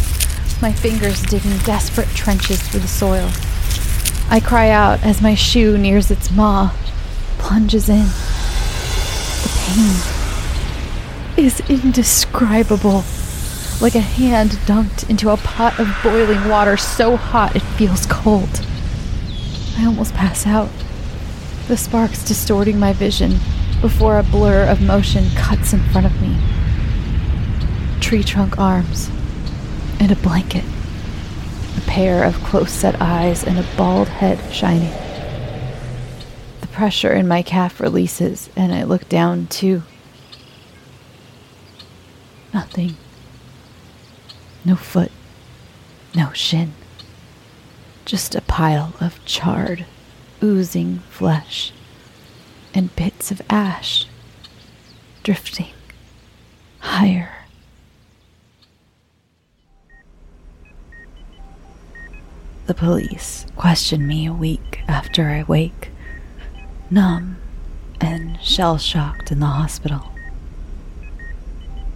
my 0.61 0.73
fingers 0.73 1.23
digging 1.23 1.57
desperate 1.59 2.09
trenches 2.09 2.61
through 2.63 2.81
the 2.81 2.89
soil. 2.89 3.31
I 4.31 4.41
cry 4.41 4.71
out 4.71 5.05
as 5.05 5.23
my 5.23 5.35
shoe 5.35 5.79
nears 5.79 6.11
its 6.11 6.31
maw, 6.31 6.75
plunges 7.39 7.89
in. 7.89 8.07
The 9.43 9.53
pain 9.57 11.45
is 11.47 11.61
indescribable, 11.71 13.05
like 13.81 13.95
a 13.95 14.01
hand 14.01 14.51
dunked 14.67 15.09
into 15.09 15.31
a 15.31 15.37
pot 15.37 15.79
of 15.79 15.89
boiling 16.03 16.49
water 16.49 16.77
so 16.77 17.17
hot 17.17 17.55
it 17.55 17.63
feels 17.63 18.07
cold. 18.07 18.67
I 19.77 19.87
almost 19.87 20.15
pass 20.15 20.47
out, 20.47 20.71
the 21.69 21.77
sparks 21.77 22.25
distorting 22.25 22.81
my 22.81 22.93
vision 22.93 23.39
before 23.81 24.19
a 24.19 24.25
blur 24.25 24.67
of 24.67 24.81
motion 24.83 25.31
cuts 25.37 25.73
in 25.73 25.81
front 25.91 26.07
of 26.07 26.21
me. 26.21 26.37
Tree 28.01 28.25
trunk 28.25 28.59
arms 28.59 29.09
and 30.01 30.11
a 30.13 30.17
blanket, 30.17 30.65
a 31.77 31.81
pair 31.83 32.25
of 32.25 32.43
close 32.43 32.73
set 32.73 33.01
eyes, 33.01 33.45
and 33.45 33.59
a 33.59 33.67
bald 33.77 34.09
head 34.09 34.53
shining. 34.53 34.93
The 36.61 36.69
pressure 36.69 37.13
in 37.13 37.27
my 37.27 37.43
calf 37.43 37.81
releases, 37.81 38.51
and 38.57 38.73
I 38.73 38.85
look 38.85 39.09
down 39.09 39.47
too. 39.47 39.83
Nothing. 42.53 42.97
No 44.65 44.77
foot, 44.77 45.13
no 46.15 46.33
shin. 46.33 46.73
Just 48.05 48.35
a 48.35 48.41
pile 48.43 48.95
of 49.01 49.25
charred, 49.25 49.87
oozing 50.43 51.01
flesh 51.11 51.73
and 52.75 52.95
bits 52.97 53.31
of 53.31 53.43
ash 53.51 54.07
drifting 55.23 55.73
higher. 56.81 57.38
The 62.69 62.75
police 62.75 63.47
question 63.57 64.07
me 64.07 64.27
a 64.27 64.33
week 64.35 64.83
after 64.87 65.31
I 65.31 65.43
wake, 65.45 65.91
numb 66.91 67.39
and 67.99 68.39
shell 68.43 68.77
shocked 68.77 69.33
in 69.33 69.41
the 69.41 69.47
hospital. 69.47 70.13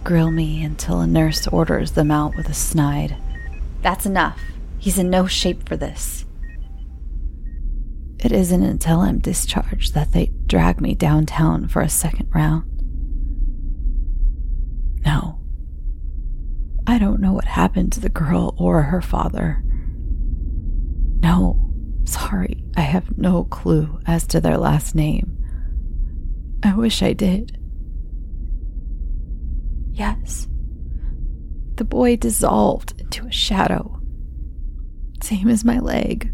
Grill 0.03 0.31
me 0.31 0.63
until 0.63 0.99
a 0.99 1.05
nurse 1.05 1.45
orders 1.45 1.91
them 1.91 2.09
out 2.09 2.35
with 2.35 2.49
a 2.49 2.55
snide. 2.55 3.15
That's 3.83 4.07
enough. 4.07 4.39
He's 4.79 4.97
in 4.97 5.11
no 5.11 5.27
shape 5.27 5.69
for 5.69 5.77
this. 5.77 6.25
It 8.17 8.31
isn't 8.31 8.63
until 8.63 9.01
I'm 9.01 9.19
discharged 9.19 9.93
that 9.93 10.11
they 10.11 10.31
drag 10.47 10.81
me 10.81 10.95
downtown 10.95 11.67
for 11.67 11.83
a 11.83 11.87
second 11.87 12.29
round. 12.33 12.63
No. 15.05 15.37
I 16.87 16.97
don't 16.97 17.21
know 17.21 17.33
what 17.33 17.45
happened 17.45 17.91
to 17.91 17.99
the 17.99 18.09
girl 18.09 18.55
or 18.57 18.81
her 18.81 19.03
father. 19.03 19.63
No, 21.23 21.57
sorry, 22.03 22.65
I 22.75 22.81
have 22.81 23.17
no 23.17 23.45
clue 23.45 23.99
as 24.05 24.27
to 24.27 24.41
their 24.41 24.57
last 24.57 24.93
name. 24.93 25.37
I 26.61 26.75
wish 26.75 27.01
I 27.01 27.13
did. 27.13 27.57
Yes, 29.93 30.47
the 31.75 31.85
boy 31.85 32.17
dissolved 32.17 32.99
into 32.99 33.25
a 33.25 33.31
shadow, 33.31 34.01
same 35.21 35.47
as 35.47 35.63
my 35.63 35.79
leg. 35.79 36.29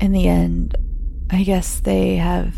In 0.00 0.10
the 0.10 0.26
end, 0.26 0.76
I 1.30 1.44
guess 1.44 1.78
they 1.78 2.16
have 2.16 2.56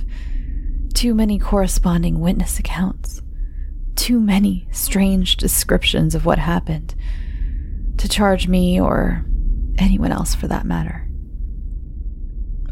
too 0.94 1.14
many 1.14 1.38
corresponding 1.38 2.20
witness 2.20 2.58
accounts, 2.58 3.20
too 3.96 4.18
many 4.18 4.66
strange 4.72 5.36
descriptions 5.36 6.14
of 6.14 6.24
what 6.24 6.38
happened 6.38 6.94
to 7.98 8.08
charge 8.08 8.48
me 8.48 8.80
or 8.80 9.26
anyone 9.78 10.12
else 10.12 10.34
for 10.34 10.48
that 10.48 10.66
matter. 10.66 11.08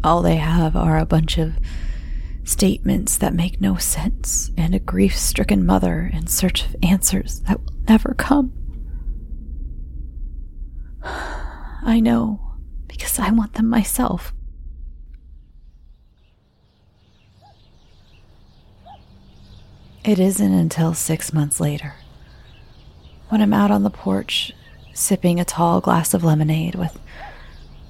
All 0.02 0.22
they 0.22 0.36
have 0.36 0.76
are 0.76 0.98
a 0.98 1.06
bunch 1.06 1.38
of 1.38 1.54
statements 2.44 3.16
that 3.16 3.32
make 3.32 3.60
no 3.60 3.76
sense 3.76 4.50
and 4.56 4.74
a 4.74 4.78
grief 4.78 5.16
stricken 5.16 5.64
mother 5.64 6.10
in 6.12 6.26
search 6.26 6.66
of 6.66 6.76
answers 6.82 7.40
that 7.40 7.60
will 7.60 7.72
never 7.88 8.14
come. 8.14 8.52
I 11.02 12.00
know 12.00 12.40
because 12.86 13.18
I 13.18 13.30
want 13.30 13.54
them 13.54 13.68
myself. 13.68 14.32
It 20.04 20.18
isn't 20.18 20.52
until 20.52 20.92
six 20.92 21.32
months 21.32 21.60
later, 21.60 21.94
when 23.30 23.40
I'm 23.40 23.54
out 23.54 23.70
on 23.70 23.84
the 23.84 23.90
porch 23.90 24.52
sipping 24.94 25.40
a 25.40 25.44
tall 25.44 25.80
glass 25.80 26.14
of 26.14 26.24
lemonade 26.24 26.76
with 26.76 26.98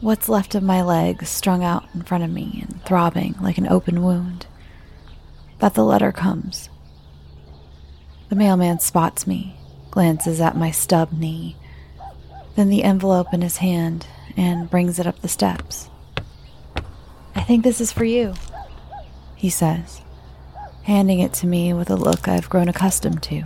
what's 0.00 0.28
left 0.28 0.54
of 0.54 0.62
my 0.62 0.82
leg 0.82 1.24
strung 1.24 1.62
out 1.62 1.84
in 1.94 2.02
front 2.02 2.24
of 2.24 2.30
me 2.30 2.64
and 2.66 2.82
throbbing 2.84 3.34
like 3.40 3.58
an 3.58 3.68
open 3.68 4.02
wound, 4.02 4.46
that 5.60 5.74
the 5.74 5.84
letter 5.84 6.10
comes. 6.10 6.68
The 8.30 8.36
mailman 8.36 8.80
spots 8.80 9.26
me, 9.26 9.56
glances 9.90 10.40
at 10.40 10.56
my 10.56 10.70
stub 10.70 11.12
knee, 11.12 11.56
then 12.56 12.70
the 12.70 12.82
envelope 12.82 13.32
in 13.32 13.42
his 13.42 13.58
hand, 13.58 14.06
and 14.36 14.70
brings 14.70 14.98
it 14.98 15.06
up 15.06 15.20
the 15.20 15.28
steps. 15.28 15.88
I 17.34 17.42
think 17.42 17.62
this 17.62 17.80
is 17.80 17.92
for 17.92 18.04
you, 18.04 18.34
he 19.36 19.50
says, 19.50 20.00
handing 20.82 21.20
it 21.20 21.32
to 21.34 21.46
me 21.46 21.72
with 21.72 21.90
a 21.90 21.96
look 21.96 22.26
I've 22.26 22.48
grown 22.48 22.68
accustomed 22.68 23.22
to 23.24 23.44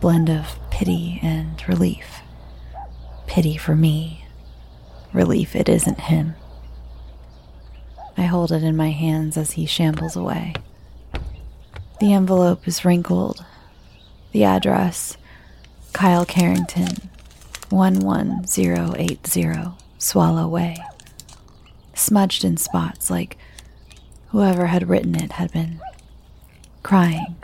blend 0.00 0.30
of 0.30 0.58
pity 0.70 1.18
and 1.22 1.62
relief. 1.68 2.20
Pity 3.26 3.56
for 3.56 3.74
me, 3.74 4.26
relief 5.12 5.56
it 5.56 5.68
isn't 5.68 6.00
him. 6.00 6.34
I 8.16 8.22
hold 8.22 8.52
it 8.52 8.62
in 8.62 8.76
my 8.76 8.90
hands 8.90 9.36
as 9.36 9.52
he 9.52 9.66
shambles 9.66 10.16
away. 10.16 10.54
The 12.00 12.12
envelope 12.12 12.68
is 12.68 12.84
wrinkled. 12.84 13.44
The 14.32 14.44
address 14.44 15.16
Kyle 15.92 16.26
Carrington, 16.26 17.10
11080 17.70 19.72
Swallow 19.98 20.46
Way. 20.46 20.76
Smudged 21.94 22.44
in 22.44 22.58
spots 22.58 23.10
like 23.10 23.38
whoever 24.28 24.66
had 24.66 24.88
written 24.88 25.14
it 25.14 25.32
had 25.32 25.52
been 25.52 25.80
crying 26.82 27.36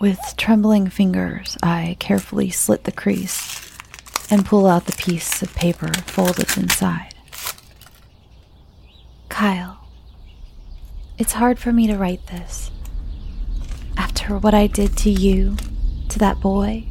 with 0.00 0.34
trembling 0.36 0.88
fingers, 0.88 1.56
I 1.62 1.96
carefully 1.98 2.50
slit 2.50 2.84
the 2.84 2.92
crease 2.92 3.76
and 4.30 4.46
pull 4.46 4.66
out 4.66 4.86
the 4.86 4.92
piece 4.92 5.42
of 5.42 5.54
paper 5.54 5.92
folded 6.06 6.56
inside. 6.56 7.14
Kyle, 9.28 9.88
it's 11.18 11.32
hard 11.32 11.58
for 11.58 11.72
me 11.72 11.86
to 11.86 11.96
write 11.96 12.26
this. 12.28 12.70
After 13.96 14.38
what 14.38 14.54
I 14.54 14.66
did 14.66 14.96
to 14.98 15.10
you, 15.10 15.56
to 16.10 16.18
that 16.18 16.40
boy, 16.40 16.84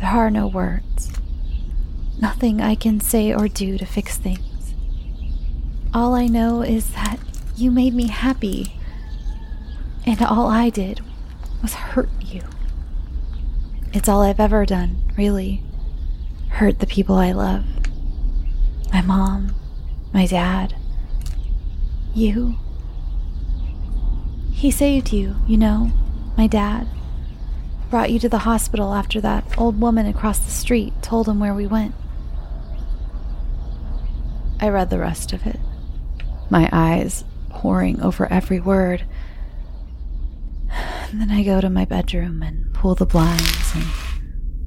there 0.00 0.10
are 0.10 0.30
no 0.30 0.46
words. 0.46 1.12
Nothing 2.20 2.60
I 2.60 2.74
can 2.74 3.00
say 3.00 3.34
or 3.34 3.48
do 3.48 3.76
to 3.76 3.84
fix 3.84 4.16
things. 4.16 4.74
All 5.92 6.14
I 6.14 6.26
know 6.26 6.62
is 6.62 6.94
that 6.94 7.18
you 7.56 7.70
made 7.70 7.92
me 7.92 8.08
happy, 8.08 8.76
and 10.06 10.22
all 10.22 10.46
I 10.46 10.70
did 10.70 11.00
was 11.62 11.74
hurt 11.74 12.10
you. 12.20 12.42
It's 13.92 14.08
all 14.08 14.22
I've 14.22 14.40
ever 14.40 14.66
done, 14.66 15.02
really. 15.16 15.62
Hurt 16.48 16.80
the 16.80 16.86
people 16.86 17.16
I 17.16 17.32
love. 17.32 17.64
My 18.92 19.00
mom, 19.00 19.54
my 20.12 20.26
dad, 20.26 20.74
you. 22.14 22.56
He 24.50 24.70
saved 24.70 25.12
you, 25.12 25.36
you 25.46 25.56
know, 25.56 25.90
my 26.36 26.46
dad. 26.46 26.88
Brought 27.90 28.10
you 28.10 28.18
to 28.20 28.28
the 28.28 28.38
hospital 28.38 28.94
after 28.94 29.20
that 29.20 29.58
old 29.58 29.80
woman 29.80 30.06
across 30.06 30.38
the 30.38 30.50
street 30.50 30.94
told 31.02 31.28
him 31.28 31.40
where 31.40 31.54
we 31.54 31.66
went. 31.66 31.94
I 34.60 34.68
read 34.68 34.90
the 34.90 34.98
rest 34.98 35.32
of 35.32 35.46
it, 35.46 35.58
my 36.48 36.68
eyes 36.72 37.24
poring 37.50 38.00
over 38.00 38.30
every 38.32 38.60
word. 38.60 39.04
Then 41.12 41.30
I 41.30 41.42
go 41.42 41.60
to 41.60 41.70
my 41.70 41.84
bedroom 41.84 42.42
and 42.42 42.72
pull 42.74 42.94
the 42.94 43.06
blinds 43.06 43.74
and 43.74 43.84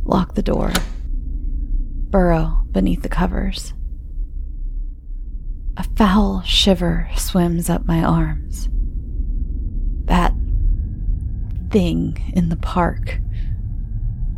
lock 0.03 0.35
the 0.35 0.43
door, 0.43 0.71
burrow 2.09 2.65
beneath 2.71 3.01
the 3.01 3.09
covers. 3.09 3.73
A 5.77 5.83
foul 5.95 6.41
shiver 6.43 7.09
swims 7.17 7.69
up 7.69 7.85
my 7.85 8.03
arms. 8.03 8.69
That 10.05 10.33
thing 11.69 12.31
in 12.35 12.49
the 12.49 12.55
park 12.55 13.19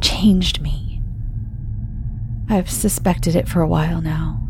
changed 0.01 0.61
me. 0.61 1.01
I've 2.49 2.69
suspected 2.69 3.35
it 3.35 3.47
for 3.47 3.61
a 3.61 3.67
while 3.67 4.01
now. 4.01 4.41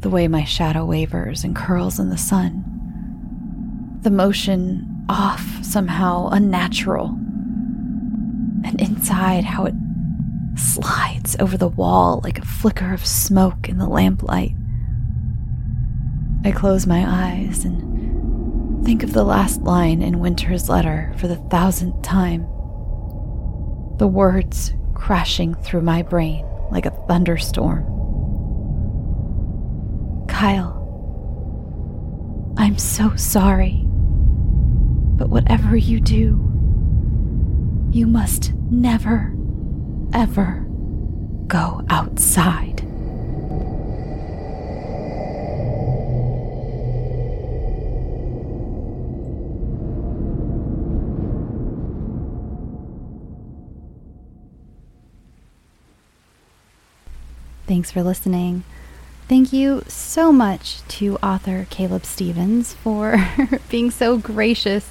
The 0.00 0.10
way 0.10 0.28
my 0.28 0.44
shadow 0.44 0.84
wavers 0.84 1.42
and 1.42 1.56
curls 1.56 1.98
in 1.98 2.10
the 2.10 2.18
sun. 2.18 2.64
The 4.02 4.10
motion 4.10 4.87
off, 5.08 5.64
somehow 5.64 6.28
unnatural. 6.30 7.08
And 8.64 8.80
inside, 8.80 9.44
how 9.44 9.66
it 9.66 9.74
slides 10.56 11.36
over 11.38 11.56
the 11.56 11.68
wall 11.68 12.20
like 12.24 12.38
a 12.38 12.44
flicker 12.44 12.92
of 12.92 13.06
smoke 13.06 13.68
in 13.68 13.78
the 13.78 13.88
lamplight. 13.88 14.54
I 16.44 16.52
close 16.52 16.86
my 16.86 17.04
eyes 17.06 17.64
and 17.64 18.84
think 18.84 19.02
of 19.02 19.12
the 19.12 19.24
last 19.24 19.62
line 19.62 20.02
in 20.02 20.20
Winter's 20.20 20.68
letter 20.68 21.12
for 21.18 21.28
the 21.28 21.36
thousandth 21.36 22.02
time. 22.02 22.42
The 23.98 24.08
words 24.08 24.72
crashing 24.94 25.54
through 25.54 25.82
my 25.82 26.02
brain 26.02 26.46
like 26.70 26.86
a 26.86 26.90
thunderstorm. 27.08 27.84
Kyle, 30.28 30.76
I'm 32.56 32.78
so 32.78 33.14
sorry. 33.16 33.87
But 35.18 35.30
whatever 35.30 35.76
you 35.76 36.00
do, 36.00 36.40
you 37.90 38.06
must 38.06 38.54
never, 38.70 39.34
ever 40.14 40.64
go 41.48 41.82
outside. 41.90 42.84
Thanks 57.66 57.90
for 57.90 58.02
listening. 58.02 58.62
Thank 59.28 59.52
you 59.52 59.82
so 59.88 60.32
much 60.32 60.80
to 60.88 61.16
author 61.16 61.66
Caleb 61.68 62.06
Stephens 62.06 62.72
for 62.72 63.18
being 63.68 63.90
so 63.90 64.16
gracious 64.16 64.86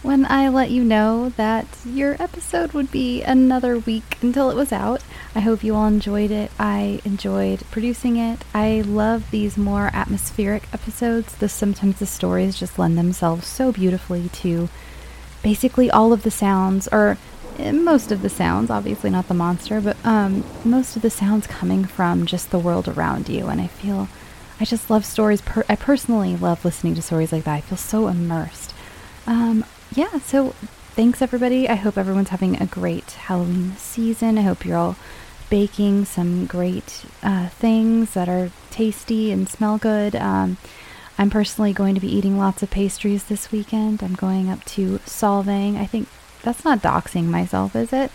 when 0.00 0.24
I 0.24 0.48
let 0.48 0.70
you 0.70 0.82
know 0.82 1.28
that 1.36 1.66
your 1.84 2.16
episode 2.18 2.72
would 2.72 2.90
be 2.90 3.22
another 3.22 3.78
week 3.78 4.16
until 4.22 4.48
it 4.48 4.56
was 4.56 4.72
out. 4.72 5.02
I 5.34 5.40
hope 5.40 5.62
you 5.62 5.74
all 5.74 5.86
enjoyed 5.86 6.30
it. 6.30 6.50
I 6.58 7.02
enjoyed 7.04 7.64
producing 7.70 8.16
it. 8.16 8.46
I 8.54 8.80
love 8.80 9.30
these 9.30 9.58
more 9.58 9.90
atmospheric 9.92 10.72
episodes. 10.72 11.34
The 11.34 11.50
sometimes 11.50 11.98
the 11.98 12.06
stories 12.06 12.58
just 12.58 12.78
lend 12.78 12.96
themselves 12.96 13.46
so 13.46 13.72
beautifully 13.72 14.30
to 14.30 14.70
basically 15.42 15.90
all 15.90 16.14
of 16.14 16.22
the 16.22 16.30
sounds 16.30 16.88
or 16.88 17.18
most 17.58 18.12
of 18.12 18.22
the 18.22 18.28
sounds, 18.28 18.70
obviously 18.70 19.10
not 19.10 19.28
the 19.28 19.34
monster, 19.34 19.80
but 19.80 19.96
um, 20.04 20.44
most 20.64 20.96
of 20.96 21.02
the 21.02 21.10
sounds 21.10 21.46
coming 21.46 21.84
from 21.84 22.26
just 22.26 22.50
the 22.50 22.58
world 22.58 22.88
around 22.88 23.28
you. 23.28 23.46
And 23.46 23.60
I 23.60 23.66
feel, 23.66 24.08
I 24.60 24.64
just 24.64 24.90
love 24.90 25.04
stories. 25.04 25.40
Per- 25.40 25.64
I 25.68 25.76
personally 25.76 26.36
love 26.36 26.64
listening 26.64 26.94
to 26.96 27.02
stories 27.02 27.32
like 27.32 27.44
that. 27.44 27.54
I 27.54 27.60
feel 27.60 27.78
so 27.78 28.08
immersed. 28.08 28.74
Um, 29.26 29.64
yeah, 29.94 30.18
so 30.18 30.50
thanks 30.94 31.22
everybody. 31.22 31.68
I 31.68 31.74
hope 31.74 31.98
everyone's 31.98 32.30
having 32.30 32.60
a 32.60 32.66
great 32.66 33.12
Halloween 33.12 33.76
season. 33.76 34.38
I 34.38 34.42
hope 34.42 34.64
you're 34.64 34.76
all 34.76 34.96
baking 35.48 36.04
some 36.04 36.46
great 36.46 37.04
uh, 37.22 37.48
things 37.48 38.14
that 38.14 38.28
are 38.28 38.50
tasty 38.70 39.30
and 39.30 39.48
smell 39.48 39.78
good. 39.78 40.16
Um, 40.16 40.56
I'm 41.18 41.30
personally 41.30 41.72
going 41.72 41.94
to 41.94 42.00
be 42.00 42.14
eating 42.14 42.36
lots 42.36 42.62
of 42.62 42.70
pastries 42.70 43.24
this 43.24 43.50
weekend. 43.50 44.02
I'm 44.02 44.14
going 44.14 44.50
up 44.50 44.64
to 44.66 44.98
Solvang. 45.06 45.76
I 45.76 45.86
think 45.86 46.08
that's 46.46 46.64
not 46.64 46.80
doxing 46.80 47.24
myself, 47.24 47.74
is 47.74 47.92
it? 47.92 48.12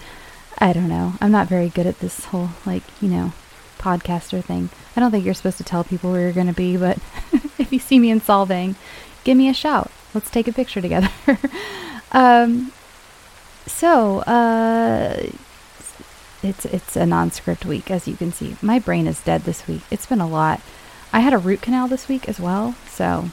I 0.57 0.71
don't 0.71 0.87
know. 0.87 1.15
I'm 1.19 1.33
not 1.33 1.49
very 1.49 1.67
good 1.67 1.85
at 1.85 1.99
this 1.99 2.25
whole, 2.25 2.51
like, 2.65 2.83
you 3.01 3.09
know, 3.09 3.33
podcaster 3.77 4.41
thing. 4.41 4.69
I 4.95 5.01
don't 5.01 5.11
think 5.11 5.25
you're 5.25 5.33
supposed 5.33 5.57
to 5.57 5.65
tell 5.65 5.83
people 5.83 6.11
where 6.11 6.21
you're 6.21 6.31
going 6.31 6.47
to 6.47 6.53
be, 6.53 6.77
but 6.77 6.97
if 7.59 7.73
you 7.73 7.79
see 7.79 7.99
me 7.99 8.09
in 8.09 8.21
Solvang, 8.21 8.75
give 9.25 9.37
me 9.37 9.49
a 9.49 9.53
shout. 9.53 9.91
Let's 10.13 10.29
take 10.29 10.47
a 10.47 10.53
picture 10.53 10.79
together. 10.79 11.09
um, 12.13 12.71
so, 13.67 14.19
uh, 14.19 15.29
it's 16.41 16.65
it's 16.65 16.95
a 16.95 17.05
non-script 17.05 17.65
week, 17.65 17.91
as 17.91 18.07
you 18.07 18.15
can 18.15 18.31
see. 18.31 18.55
My 18.61 18.79
brain 18.79 19.07
is 19.07 19.21
dead 19.21 19.41
this 19.41 19.67
week. 19.67 19.81
It's 19.91 20.05
been 20.05 20.21
a 20.21 20.27
lot. 20.27 20.61
I 21.13 21.19
had 21.19 21.33
a 21.33 21.37
root 21.37 21.61
canal 21.61 21.87
this 21.89 22.07
week 22.07 22.29
as 22.29 22.39
well, 22.39 22.75
so 22.87 23.29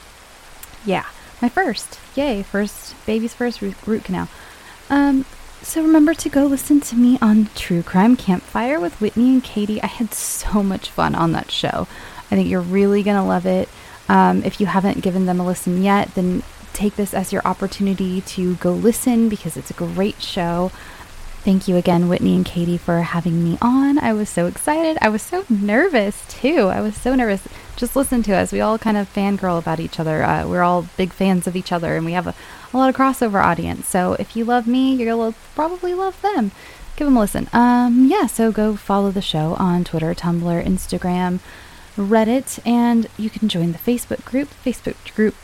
yeah, 0.85 1.05
my 1.41 1.49
first. 1.49 1.99
Yay, 2.15 2.43
first 2.43 2.93
baby's 3.05 3.33
first 3.33 3.61
root, 3.61 3.75
root 3.87 4.03
canal. 4.03 4.27
Um, 4.89 5.25
so 5.61 5.81
remember 5.81 6.13
to 6.13 6.29
go 6.29 6.45
listen 6.45 6.79
to 6.81 6.95
me 6.95 7.17
on 7.21 7.49
True 7.55 7.83
Crime 7.83 8.15
Campfire 8.15 8.79
with 8.79 8.99
Whitney 9.01 9.29
and 9.29 9.43
Katie. 9.43 9.81
I 9.81 9.87
had 9.87 10.13
so 10.13 10.63
much 10.63 10.89
fun 10.89 11.15
on 11.15 11.33
that 11.33 11.51
show. 11.51 11.87
I 12.31 12.35
think 12.35 12.49
you're 12.49 12.61
really 12.61 13.03
going 13.03 13.17
to 13.17 13.23
love 13.23 13.45
it. 13.45 13.69
Um, 14.07 14.43
if 14.43 14.59
you 14.59 14.65
haven't 14.65 15.01
given 15.01 15.25
them 15.25 15.39
a 15.39 15.45
listen 15.45 15.83
yet, 15.83 16.15
then 16.15 16.43
take 16.73 16.95
this 16.95 17.13
as 17.13 17.33
your 17.33 17.41
opportunity 17.45 18.21
to 18.21 18.55
go 18.55 18.71
listen 18.71 19.29
because 19.29 19.57
it's 19.57 19.69
a 19.69 19.73
great 19.75 20.21
show. 20.21 20.71
Thank 21.43 21.67
you 21.67 21.75
again, 21.75 22.09
Whitney 22.09 22.35
and 22.35 22.45
Katie, 22.45 22.77
for 22.77 23.01
having 23.01 23.43
me 23.43 23.57
on. 23.61 23.97
I 23.99 24.13
was 24.13 24.29
so 24.29 24.45
excited. 24.45 24.97
I 25.01 25.09
was 25.09 25.21
so 25.21 25.45
nervous 25.49 26.25
too. 26.27 26.67
I 26.67 26.81
was 26.81 26.95
so 26.95 27.15
nervous. 27.15 27.47
Just 27.79 27.95
listen 27.95 28.21
to 28.23 28.35
us. 28.35 28.51
We 28.51 28.59
all 28.59 28.77
kind 28.77 28.97
of 28.97 29.11
fangirl 29.13 29.57
about 29.57 29.79
each 29.79 30.01
other. 30.01 30.21
Uh, 30.21 30.45
we're 30.45 30.63
all 30.63 30.89
big 30.97 31.13
fans 31.13 31.47
of 31.47 31.55
each 31.55 31.71
other, 31.71 31.95
and 31.95 32.05
we 32.05 32.11
have 32.11 32.27
a, 32.27 32.35
a 32.73 32.77
lot 32.77 32.89
of 32.89 32.95
crossover 32.95 33.41
audience. 33.41 33.87
So 33.87 34.17
if 34.19 34.35
you 34.35 34.43
love 34.43 34.67
me, 34.67 34.95
you'll 34.95 35.33
probably 35.55 35.93
love 35.93 36.21
them. 36.21 36.51
Give 36.97 37.07
them 37.07 37.15
a 37.15 37.21
listen. 37.21 37.47
Um, 37.53 38.09
yeah, 38.11 38.27
so 38.27 38.51
go 38.51 38.75
follow 38.75 39.11
the 39.11 39.21
show 39.21 39.53
on 39.53 39.85
Twitter, 39.85 40.13
Tumblr, 40.13 40.65
Instagram, 40.65 41.39
Reddit, 41.95 42.59
and 42.65 43.07
you 43.17 43.29
can 43.29 43.47
join 43.47 43.71
the 43.71 43.77
Facebook 43.77 44.25
group. 44.25 44.49
Facebook 44.65 45.15
group 45.15 45.35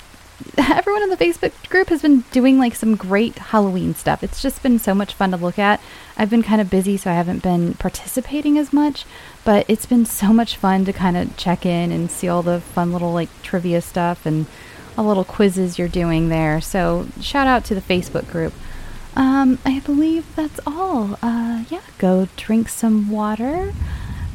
everyone 0.58 1.04
in 1.04 1.10
the 1.10 1.18
Facebook 1.18 1.54
group 1.70 1.90
has 1.90 2.02
been 2.02 2.22
doing 2.32 2.60
like 2.60 2.76
some 2.76 2.96
great 2.96 3.38
Halloween 3.38 3.96
stuff. 3.96 4.24
It's 4.24 4.42
just 4.42 4.62
been 4.62 4.80
so 4.80 4.94
much 4.94 5.14
fun 5.14 5.32
to 5.32 5.38
look 5.38 5.58
at. 5.58 5.80
I've 6.18 6.30
been 6.30 6.44
kind 6.44 6.62
of 6.62 6.70
busy, 6.70 6.98
so 6.98 7.10
I 7.10 7.14
haven't 7.14 7.44
been 7.44 7.76
participating 7.76 8.58
as 8.58 8.74
much, 8.74 9.06
but 9.46 9.66
it's 9.70 9.86
been 9.86 10.06
so 10.06 10.34
much 10.34 10.58
fun 10.58 10.84
to 10.84 10.92
kind 10.92 11.16
of 11.16 11.38
check 11.38 11.66
in 11.66 11.92
and 11.92 12.12
see 12.12 12.28
all 12.28 12.42
the 12.42 12.60
fun 12.60 12.92
little 12.92 13.14
like 13.14 13.30
trivia 13.42 13.82
stuff 13.82 14.26
and 14.26 14.48
all 14.98 15.06
little 15.06 15.24
quizzes 15.24 15.80
you're 15.80 15.88
doing 15.88 16.28
there. 16.28 16.60
So 16.60 17.08
shout 17.22 17.48
out 17.48 17.64
to 17.66 17.76
the 17.76 17.82
Facebook 17.82 18.30
group. 18.30 18.54
Um, 19.16 19.60
I 19.64 19.80
believe 19.80 20.36
that's 20.36 20.60
all. 20.68 21.18
Uh, 21.22 21.64
yeah, 21.70 21.82
go 22.00 22.28
drink 22.36 22.68
some 22.68 23.10
water. 23.10 23.72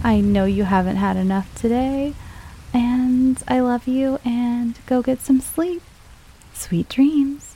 I 0.02 0.20
know 0.20 0.46
you 0.46 0.64
haven't 0.64 0.96
had 0.96 1.18
enough 1.18 1.54
today. 1.54 2.14
And 2.72 3.42
I 3.48 3.58
love 3.60 3.88
you, 3.88 4.20
and 4.24 4.78
go 4.86 5.02
get 5.02 5.20
some 5.20 5.40
sleep. 5.40 5.82
Sweet 6.54 6.88
dreams. 6.88 7.49